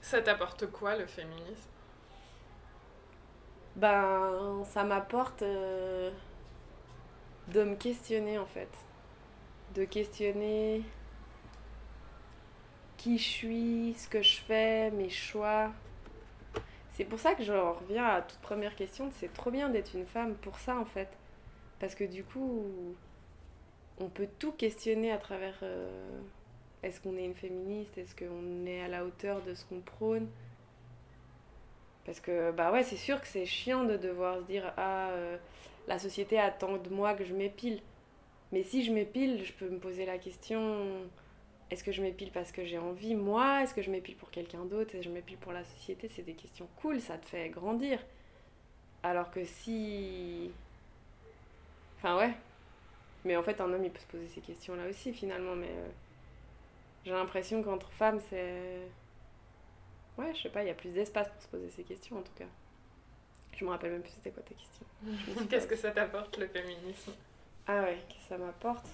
Ça 0.00 0.20
t'apporte 0.22 0.66
quoi 0.72 0.96
le 0.96 1.06
féminisme? 1.06 1.70
Ben, 3.76 4.64
ça 4.64 4.82
m'apporte 4.82 5.42
euh, 5.42 6.10
de 7.48 7.62
me 7.62 7.76
questionner 7.76 8.38
en 8.38 8.46
fait. 8.46 8.68
De 9.74 9.84
questionner 9.84 10.82
qui 12.96 13.18
je 13.18 13.22
suis, 13.22 13.94
ce 13.96 14.08
que 14.08 14.20
je 14.20 14.40
fais, 14.40 14.90
mes 14.90 15.08
choix. 15.08 15.72
C'est 16.92 17.04
pour 17.04 17.18
ça 17.18 17.34
que 17.34 17.42
je 17.42 17.52
reviens 17.52 18.04
à 18.04 18.20
toute 18.20 18.40
première 18.40 18.76
question, 18.76 19.10
c'est 19.12 19.32
trop 19.32 19.50
bien 19.50 19.70
d'être 19.70 19.94
une 19.94 20.06
femme 20.06 20.34
pour 20.34 20.58
ça 20.58 20.76
en 20.76 20.84
fait. 20.84 21.08
Parce 21.78 21.94
que 21.94 22.04
du 22.04 22.24
coup, 22.24 22.66
on 23.98 24.08
peut 24.08 24.28
tout 24.38 24.52
questionner 24.52 25.12
à 25.12 25.18
travers... 25.18 25.58
Euh, 25.62 26.20
est-ce 26.82 27.00
qu'on 27.00 27.16
est 27.16 27.24
une 27.24 27.34
féministe 27.34 27.98
Est-ce 27.98 28.14
qu'on 28.14 28.66
est 28.66 28.82
à 28.82 28.88
la 28.88 29.04
hauteur 29.04 29.42
de 29.42 29.54
ce 29.54 29.64
qu'on 29.64 29.80
prône? 29.80 30.28
Parce 32.06 32.20
que, 32.20 32.52
bah 32.52 32.72
ouais, 32.72 32.82
c'est 32.82 32.96
sûr 32.96 33.20
que 33.20 33.26
c'est 33.26 33.44
chiant 33.44 33.84
de 33.84 33.96
devoir 33.96 34.38
se 34.40 34.44
dire 34.44 34.72
Ah, 34.76 35.10
euh, 35.10 35.36
la 35.88 35.98
société 35.98 36.38
attend 36.38 36.78
de 36.78 36.88
moi 36.88 37.14
que 37.14 37.24
je 37.24 37.34
m'épile. 37.34 37.80
Mais 38.52 38.62
si 38.62 38.84
je 38.84 38.92
m'épile, 38.92 39.44
je 39.44 39.52
peux 39.52 39.68
me 39.68 39.78
poser 39.78 40.06
la 40.06 40.18
question 40.18 41.08
est-ce 41.70 41.84
que 41.84 41.92
je 41.92 42.02
m'épile 42.02 42.32
parce 42.32 42.50
que 42.50 42.64
j'ai 42.64 42.78
envie, 42.78 43.14
moi? 43.14 43.62
Est-ce 43.62 43.74
que 43.74 43.82
je 43.82 43.90
m'épile 43.90 44.16
pour 44.16 44.30
quelqu'un 44.30 44.64
d'autre? 44.64 44.90
Est-ce 44.94 45.04
que 45.04 45.08
je 45.08 45.10
m'épile 45.10 45.36
pour 45.38 45.52
la 45.52 45.64
société? 45.64 46.08
C'est 46.08 46.22
des 46.22 46.34
questions 46.34 46.68
cool, 46.82 47.00
ça 47.00 47.16
te 47.16 47.26
fait 47.26 47.48
grandir. 47.48 48.00
Alors 49.04 49.30
que 49.30 49.44
si. 49.44 50.50
Enfin, 51.98 52.18
ouais. 52.18 52.34
Mais 53.24 53.36
en 53.36 53.42
fait, 53.42 53.60
un 53.60 53.72
homme, 53.72 53.84
il 53.84 53.90
peut 53.90 54.00
se 54.00 54.06
poser 54.06 54.26
ces 54.28 54.40
questions-là 54.40 54.88
aussi, 54.88 55.12
finalement. 55.12 55.54
Mais 55.54 55.68
euh, 55.68 55.88
j'ai 57.04 57.12
l'impression 57.12 57.62
qu'entre 57.62 57.90
femmes, 57.92 58.20
c'est. 58.28 58.80
Ouais, 60.18 60.34
je 60.34 60.42
sais 60.42 60.50
pas, 60.50 60.64
il 60.64 60.66
y 60.66 60.70
a 60.70 60.74
plus 60.74 60.90
d'espace 60.90 61.28
pour 61.28 61.40
se 61.40 61.48
poser 61.48 61.70
ces 61.70 61.84
questions, 61.84 62.18
en 62.18 62.22
tout 62.22 62.34
cas. 62.36 62.46
Je 63.56 63.64
me 63.64 63.70
rappelle 63.70 63.92
même 63.92 64.02
plus 64.02 64.10
c'était 64.10 64.30
quoi 64.30 64.42
ta 64.42 64.54
question. 64.54 65.46
Qu'est-ce 65.48 65.68
que 65.68 65.76
ça 65.76 65.92
t'apporte, 65.92 66.36
le 66.38 66.48
féminisme? 66.48 67.12
Ah 67.66 67.82
ouais, 67.82 67.98
que 68.08 68.20
ça 68.28 68.38
m'apporte 68.38 68.86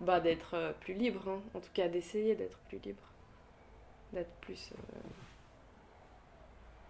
bah, 0.00 0.20
d'être 0.20 0.54
euh, 0.54 0.72
plus 0.80 0.94
libre, 0.94 1.28
hein. 1.28 1.40
en 1.54 1.60
tout 1.60 1.72
cas 1.72 1.88
d'essayer 1.88 2.34
d'être 2.34 2.58
plus 2.68 2.78
libre. 2.78 3.02
D'être 4.12 4.32
plus. 4.40 4.72
Euh, 4.72 4.98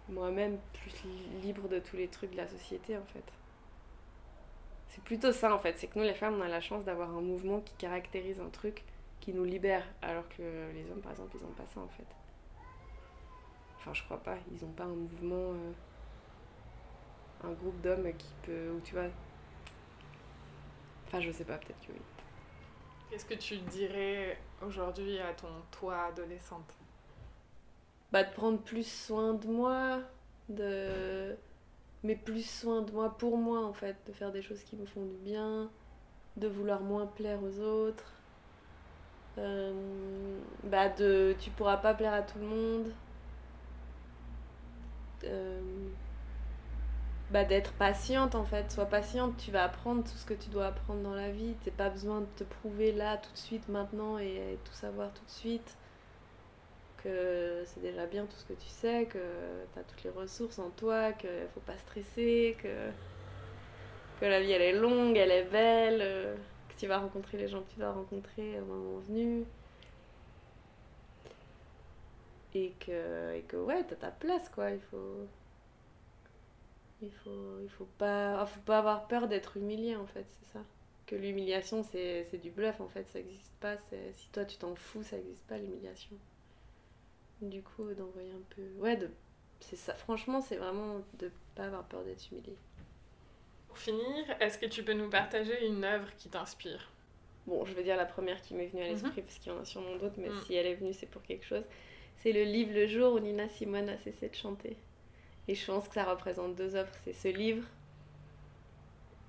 moi-même, 0.09 0.59
plus 0.73 0.93
libre 1.41 1.67
de 1.67 1.79
tous 1.79 1.95
les 1.95 2.07
trucs 2.07 2.31
de 2.31 2.37
la 2.37 2.47
société, 2.47 2.97
en 2.97 3.05
fait. 3.05 3.23
C'est 4.89 5.03
plutôt 5.03 5.31
ça, 5.31 5.53
en 5.53 5.59
fait. 5.59 5.77
C'est 5.77 5.87
que 5.87 5.97
nous, 5.97 6.05
les 6.05 6.13
femmes, 6.13 6.35
on 6.39 6.41
a 6.41 6.47
la 6.47 6.61
chance 6.61 6.83
d'avoir 6.83 7.09
un 7.09 7.21
mouvement 7.21 7.61
qui 7.61 7.73
caractérise 7.75 8.39
un 8.39 8.49
truc 8.49 8.83
qui 9.19 9.33
nous 9.33 9.43
libère, 9.43 9.83
alors 10.01 10.27
que 10.29 10.71
les 10.73 10.89
hommes, 10.91 11.01
par 11.01 11.11
exemple, 11.11 11.35
ils 11.39 11.43
n'ont 11.43 11.53
pas 11.53 11.65
ça, 11.65 11.79
en 11.79 11.87
fait. 11.87 12.05
Enfin, 13.77 13.93
je 13.93 14.03
crois 14.03 14.21
pas. 14.21 14.37
Ils 14.51 14.65
n'ont 14.65 14.73
pas 14.73 14.83
un 14.83 14.95
mouvement. 14.95 15.53
Euh, 15.53 15.71
un 17.43 17.51
groupe 17.51 17.79
d'hommes 17.81 18.11
qui 18.17 18.33
peut. 18.43 18.71
Ou 18.75 18.79
tu 18.81 18.93
vois. 18.93 19.09
Enfin, 21.07 21.19
je 21.21 21.31
sais 21.31 21.45
pas, 21.45 21.57
peut-être 21.57 21.79
que 21.87 21.91
oui. 21.91 22.01
Qu'est-ce 23.09 23.25
que 23.25 23.35
tu 23.35 23.57
dirais 23.57 24.37
aujourd'hui 24.61 25.19
à 25.19 25.33
ton 25.33 25.47
toi 25.71 26.05
adolescente? 26.05 26.73
Bah 28.11 28.23
de 28.23 28.31
prendre 28.31 28.59
plus 28.59 28.87
soin 28.87 29.33
de 29.33 29.47
moi, 29.47 29.99
de 30.49 31.35
mais 32.03 32.15
plus 32.15 32.47
soin 32.47 32.81
de 32.81 32.91
moi 32.91 33.17
pour 33.17 33.37
moi 33.37 33.65
en 33.65 33.73
fait, 33.73 33.95
de 34.07 34.13
faire 34.13 34.31
des 34.31 34.41
choses 34.41 34.63
qui 34.63 34.75
me 34.75 34.85
font 34.85 35.05
du 35.05 35.17
bien, 35.17 35.69
de 36.37 36.47
vouloir 36.47 36.81
moins 36.81 37.05
plaire 37.07 37.39
aux 37.43 37.59
autres. 37.59 38.11
Euh, 39.37 40.39
bah 40.63 40.89
de 40.89 41.35
tu 41.39 41.49
pourras 41.51 41.77
pas 41.77 41.93
plaire 41.93 42.13
à 42.13 42.21
tout 42.21 42.39
le 42.39 42.45
monde. 42.45 42.93
Euh, 45.23 45.61
bah, 47.31 47.43
d'être 47.43 47.73
patiente 47.73 48.35
en 48.35 48.45
fait. 48.45 48.71
Sois 48.71 48.85
patiente, 48.85 49.35
tu 49.37 49.51
vas 49.51 49.63
apprendre 49.63 50.03
tout 50.03 50.17
ce 50.17 50.25
que 50.25 50.33
tu 50.33 50.49
dois 50.49 50.67
apprendre 50.67 51.01
dans 51.01 51.15
la 51.15 51.31
vie. 51.31 51.55
T'as 51.63 51.71
pas 51.71 51.89
besoin 51.89 52.21
de 52.21 52.27
te 52.37 52.43
prouver 52.43 52.91
là, 52.91 53.17
tout 53.17 53.31
de 53.31 53.37
suite, 53.37 53.67
maintenant 53.69 54.17
et, 54.19 54.57
tout 54.63 54.73
savoir 54.73 55.11
tout 55.13 55.25
de 55.25 55.31
suite. 55.31 55.77
Que 57.03 57.63
c'est 57.65 57.81
déjà 57.81 58.05
bien 58.07 58.25
tout 58.25 58.35
ce 58.37 58.45
que 58.45 58.53
tu 58.53 58.67
sais, 58.67 59.05
que 59.05 59.19
tu 59.73 59.79
as 59.79 59.83
toutes 59.83 60.03
les 60.03 60.09
ressources 60.09 60.59
en 60.59 60.69
toi, 60.71 61.13
qu'il 61.13 61.29
faut 61.53 61.59
pas 61.61 61.77
stresser, 61.77 62.57
que, 62.61 62.89
que 64.19 64.25
la 64.25 64.41
vie 64.41 64.51
elle 64.51 64.63
est 64.63 64.73
longue, 64.73 65.15
elle 65.17 65.31
est 65.31 65.43
belle, 65.43 66.37
que 66.69 66.79
tu 66.79 66.87
vas 66.87 66.97
rencontrer 66.99 67.37
les 67.37 67.47
gens 67.47 67.61
que 67.61 67.73
tu 67.73 67.79
vas 67.79 67.91
rencontrer 67.91 68.59
au 68.59 68.65
moment 68.65 68.99
venu. 69.07 69.45
Et 72.55 72.73
que, 72.79 73.35
et 73.35 73.41
que 73.41 73.57
ouais, 73.57 73.83
t'as 73.83 73.95
ta 73.95 74.11
place 74.11 74.49
quoi, 74.49 74.71
il 74.71 74.79
faut 74.89 75.27
il 77.01 77.11
faut, 77.11 77.59
il 77.61 77.69
faut 77.69 77.87
pas, 77.97 78.39
ah, 78.41 78.45
faut 78.45 78.61
pas 78.61 78.79
avoir 78.79 79.07
peur 79.07 79.27
d'être 79.27 79.57
humilié 79.57 79.95
en 79.95 80.05
fait, 80.05 80.25
c'est 80.27 80.53
ça. 80.53 80.65
Que 81.05 81.15
l'humiliation 81.15 81.83
c'est, 81.83 82.37
du 82.41 82.49
bluff 82.49 82.81
en 82.81 82.87
fait, 82.87 83.07
ça 83.07 83.19
n'existe 83.19 83.53
pas. 83.59 83.77
Si 84.13 84.29
toi 84.31 84.45
tu 84.45 84.57
t'en 84.57 84.75
fous, 84.75 85.03
ça 85.03 85.17
n'existe 85.17 85.45
pas 85.45 85.57
l'humiliation. 85.57 86.15
Du 87.41 87.61
coup, 87.61 87.93
d'envoyer 87.93 88.31
un 88.31 88.55
peu. 88.55 88.63
Ouais, 88.79 88.95
de, 88.95 89.09
c'est 89.59 89.75
ça. 89.75 89.93
Franchement, 89.93 90.41
c'est 90.41 90.55
vraiment 90.55 91.01
de 91.19 91.31
pas 91.53 91.65
avoir 91.65 91.83
peur 91.83 92.03
d'être 92.03 92.31
humilié. 92.31 92.55
Pour 93.67 93.77
finir, 93.77 94.25
est-ce 94.39 94.57
que 94.57 94.65
tu 94.65 94.83
peux 94.83 94.93
nous 94.93 95.09
partager 95.09 95.67
une 95.67 95.83
œuvre 95.83 96.07
qui 96.17 96.29
t'inspire? 96.29 96.89
Bon, 97.45 97.65
je 97.65 97.73
vais 97.73 97.83
dire 97.83 97.97
la 97.97 98.05
première 98.05 98.41
qui 98.41 98.55
m'est 98.55 98.67
venue 98.67 98.81
à 98.81 98.87
l'esprit, 98.87 99.21
mhm. 99.21 99.23
parce 99.23 99.37
qu'il 99.37 99.51
y 99.51 99.55
en 99.55 99.59
a 99.59 99.65
sûrement 99.65 99.97
d'autres, 99.97 100.15
mais 100.17 100.29
mm. 100.29 100.41
si 100.45 100.55
elle 100.55 100.65
est 100.65 100.75
venue, 100.75 100.93
c'est 100.93 101.05
pour 101.05 101.21
quelque 101.21 101.45
chose. 101.45 101.63
C'est 102.15 102.31
le 102.31 102.43
livre 102.43 102.73
Le 102.73 102.87
jour 102.87 103.13
où 103.13 103.19
Nina 103.19 103.47
Simone 103.47 103.89
a 103.89 103.97
cessé 103.97 104.29
de 104.29 104.35
chanter. 104.35 104.77
Et 105.47 105.55
je 105.55 105.65
pense 105.65 105.87
que 105.87 105.93
ça 105.93 106.05
représente 106.05 106.55
deux 106.55 106.75
œuvres. 106.75 106.91
C'est 107.03 107.13
ce 107.13 107.27
livre 107.27 107.63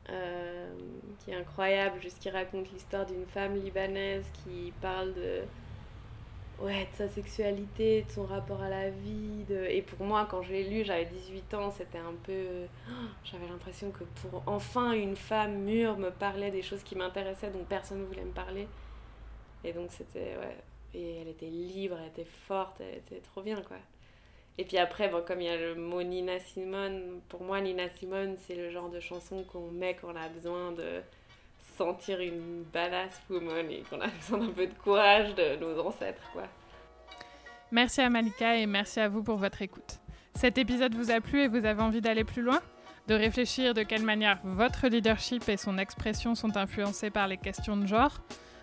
euh, 0.08 0.74
qui 1.18 1.30
est 1.30 1.34
incroyable, 1.34 2.00
juste 2.00 2.18
qui 2.20 2.30
raconte 2.30 2.70
l'histoire 2.72 3.06
d'une 3.06 3.26
femme 3.26 3.54
libanaise 3.56 4.24
qui 4.44 4.72
parle 4.80 5.12
de, 5.14 5.42
ouais, 6.60 6.88
de 6.90 6.96
sa 6.96 7.08
sexualité, 7.08 8.02
de 8.02 8.10
son 8.10 8.24
rapport 8.24 8.62
à 8.62 8.70
la 8.70 8.90
vie. 8.90 9.44
De... 9.48 9.66
Et 9.68 9.82
pour 9.82 10.06
moi, 10.06 10.26
quand 10.30 10.42
je 10.42 10.52
l'ai 10.52 10.64
lu, 10.64 10.84
j'avais 10.84 11.04
18 11.04 11.54
ans, 11.54 11.70
c'était 11.70 11.98
un 11.98 12.14
peu. 12.22 12.66
J'avais 13.24 13.48
l'impression 13.48 13.90
que 13.90 14.04
pour 14.22 14.42
enfin 14.46 14.92
une 14.92 15.16
femme 15.16 15.58
mûre 15.64 15.98
me 15.98 16.10
parlait 16.10 16.50
des 16.50 16.62
choses 16.62 16.82
qui 16.82 16.96
m'intéressaient, 16.96 17.50
dont 17.50 17.64
personne 17.64 18.00
ne 18.00 18.06
voulait 18.06 18.24
me 18.24 18.32
parler. 18.32 18.68
Et 19.64 19.72
donc 19.72 19.90
c'était. 19.90 20.36
Ouais. 20.38 20.56
Et 20.94 21.16
elle 21.20 21.28
était 21.28 21.50
libre, 21.50 21.98
elle 22.00 22.08
était 22.08 22.24
forte, 22.24 22.80
elle 22.80 22.98
était 22.98 23.20
trop 23.20 23.42
bien, 23.42 23.60
quoi. 23.60 23.76
Et 24.58 24.64
puis 24.64 24.78
après, 24.78 25.08
bon, 25.08 25.22
comme 25.26 25.40
il 25.40 25.46
y 25.46 25.50
a 25.50 25.56
le 25.56 25.74
mot 25.74 26.02
Nina 26.02 26.38
Simone, 26.38 27.20
pour 27.28 27.42
moi, 27.42 27.60
Nina 27.60 27.90
Simone, 27.90 28.36
c'est 28.46 28.54
le 28.54 28.70
genre 28.70 28.88
de 28.88 29.00
chanson 29.00 29.44
qu'on 29.44 29.70
met 29.70 29.94
quand 30.00 30.08
on 30.12 30.16
a 30.16 30.28
besoin 30.28 30.72
de 30.72 31.02
sentir 31.76 32.20
une 32.20 32.64
badass 32.72 33.20
woman 33.28 33.70
et 33.70 33.82
qu'on 33.90 34.00
a 34.00 34.06
besoin 34.20 34.38
d'un 34.38 34.52
peu 34.52 34.66
de 34.66 34.74
courage 34.74 35.34
de 35.34 35.56
nos 35.56 35.78
ancêtres, 35.80 36.22
quoi. 36.32 36.44
Merci 37.70 38.00
à 38.00 38.08
Malika 38.08 38.56
et 38.56 38.66
merci 38.66 39.00
à 39.00 39.08
vous 39.08 39.22
pour 39.22 39.36
votre 39.36 39.60
écoute. 39.60 39.98
Cet 40.34 40.56
épisode 40.56 40.94
vous 40.94 41.10
a 41.10 41.20
plu 41.20 41.40
et 41.40 41.48
vous 41.48 41.64
avez 41.64 41.82
envie 41.82 42.00
d'aller 42.00 42.24
plus 42.24 42.42
loin? 42.42 42.60
De 43.08 43.14
réfléchir 43.14 43.74
de 43.74 43.82
quelle 43.82 44.02
manière 44.02 44.38
votre 44.44 44.88
leadership 44.88 45.48
et 45.48 45.56
son 45.56 45.78
expression 45.78 46.34
sont 46.34 46.56
influencés 46.56 47.10
par 47.10 47.28
les 47.28 47.36
questions 47.36 47.76
de 47.76 47.86
genre? 47.86 48.20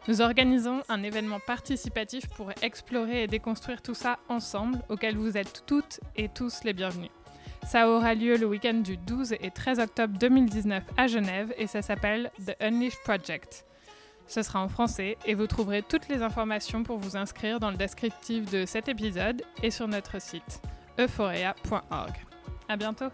Nous 0.07 0.21
organisons 0.21 0.81
un 0.89 1.03
événement 1.03 1.39
participatif 1.39 2.27
pour 2.29 2.51
explorer 2.61 3.23
et 3.23 3.27
déconstruire 3.27 3.81
tout 3.81 3.93
ça 3.93 4.19
ensemble, 4.29 4.79
auquel 4.89 5.15
vous 5.15 5.37
êtes 5.37 5.63
toutes 5.65 5.99
et 6.15 6.29
tous 6.29 6.63
les 6.63 6.73
bienvenus. 6.73 7.11
Ça 7.65 7.89
aura 7.89 8.13
lieu 8.13 8.35
le 8.35 8.45
week-end 8.45 8.73
du 8.73 8.97
12 8.97 9.35
et 9.39 9.49
13 9.49 9.79
octobre 9.79 10.17
2019 10.19 10.83
à 10.97 11.07
Genève 11.07 11.53
et 11.57 11.67
ça 11.67 11.81
s'appelle 11.81 12.29
The 12.45 12.55
Unleashed 12.61 12.99
Project. 13.03 13.65
Ce 14.27 14.41
sera 14.41 14.61
en 14.61 14.67
français 14.67 15.17
et 15.25 15.33
vous 15.33 15.47
trouverez 15.47 15.81
toutes 15.81 16.09
les 16.09 16.21
informations 16.21 16.83
pour 16.83 16.97
vous 16.97 17.15
inscrire 17.15 17.59
dans 17.59 17.71
le 17.71 17.77
descriptif 17.77 18.49
de 18.51 18.65
cet 18.65 18.89
épisode 18.89 19.41
et 19.61 19.71
sur 19.71 19.87
notre 19.87 20.21
site 20.21 20.61
euphoria.org. 20.99 22.13
À 22.67 22.75
bientôt! 22.75 23.09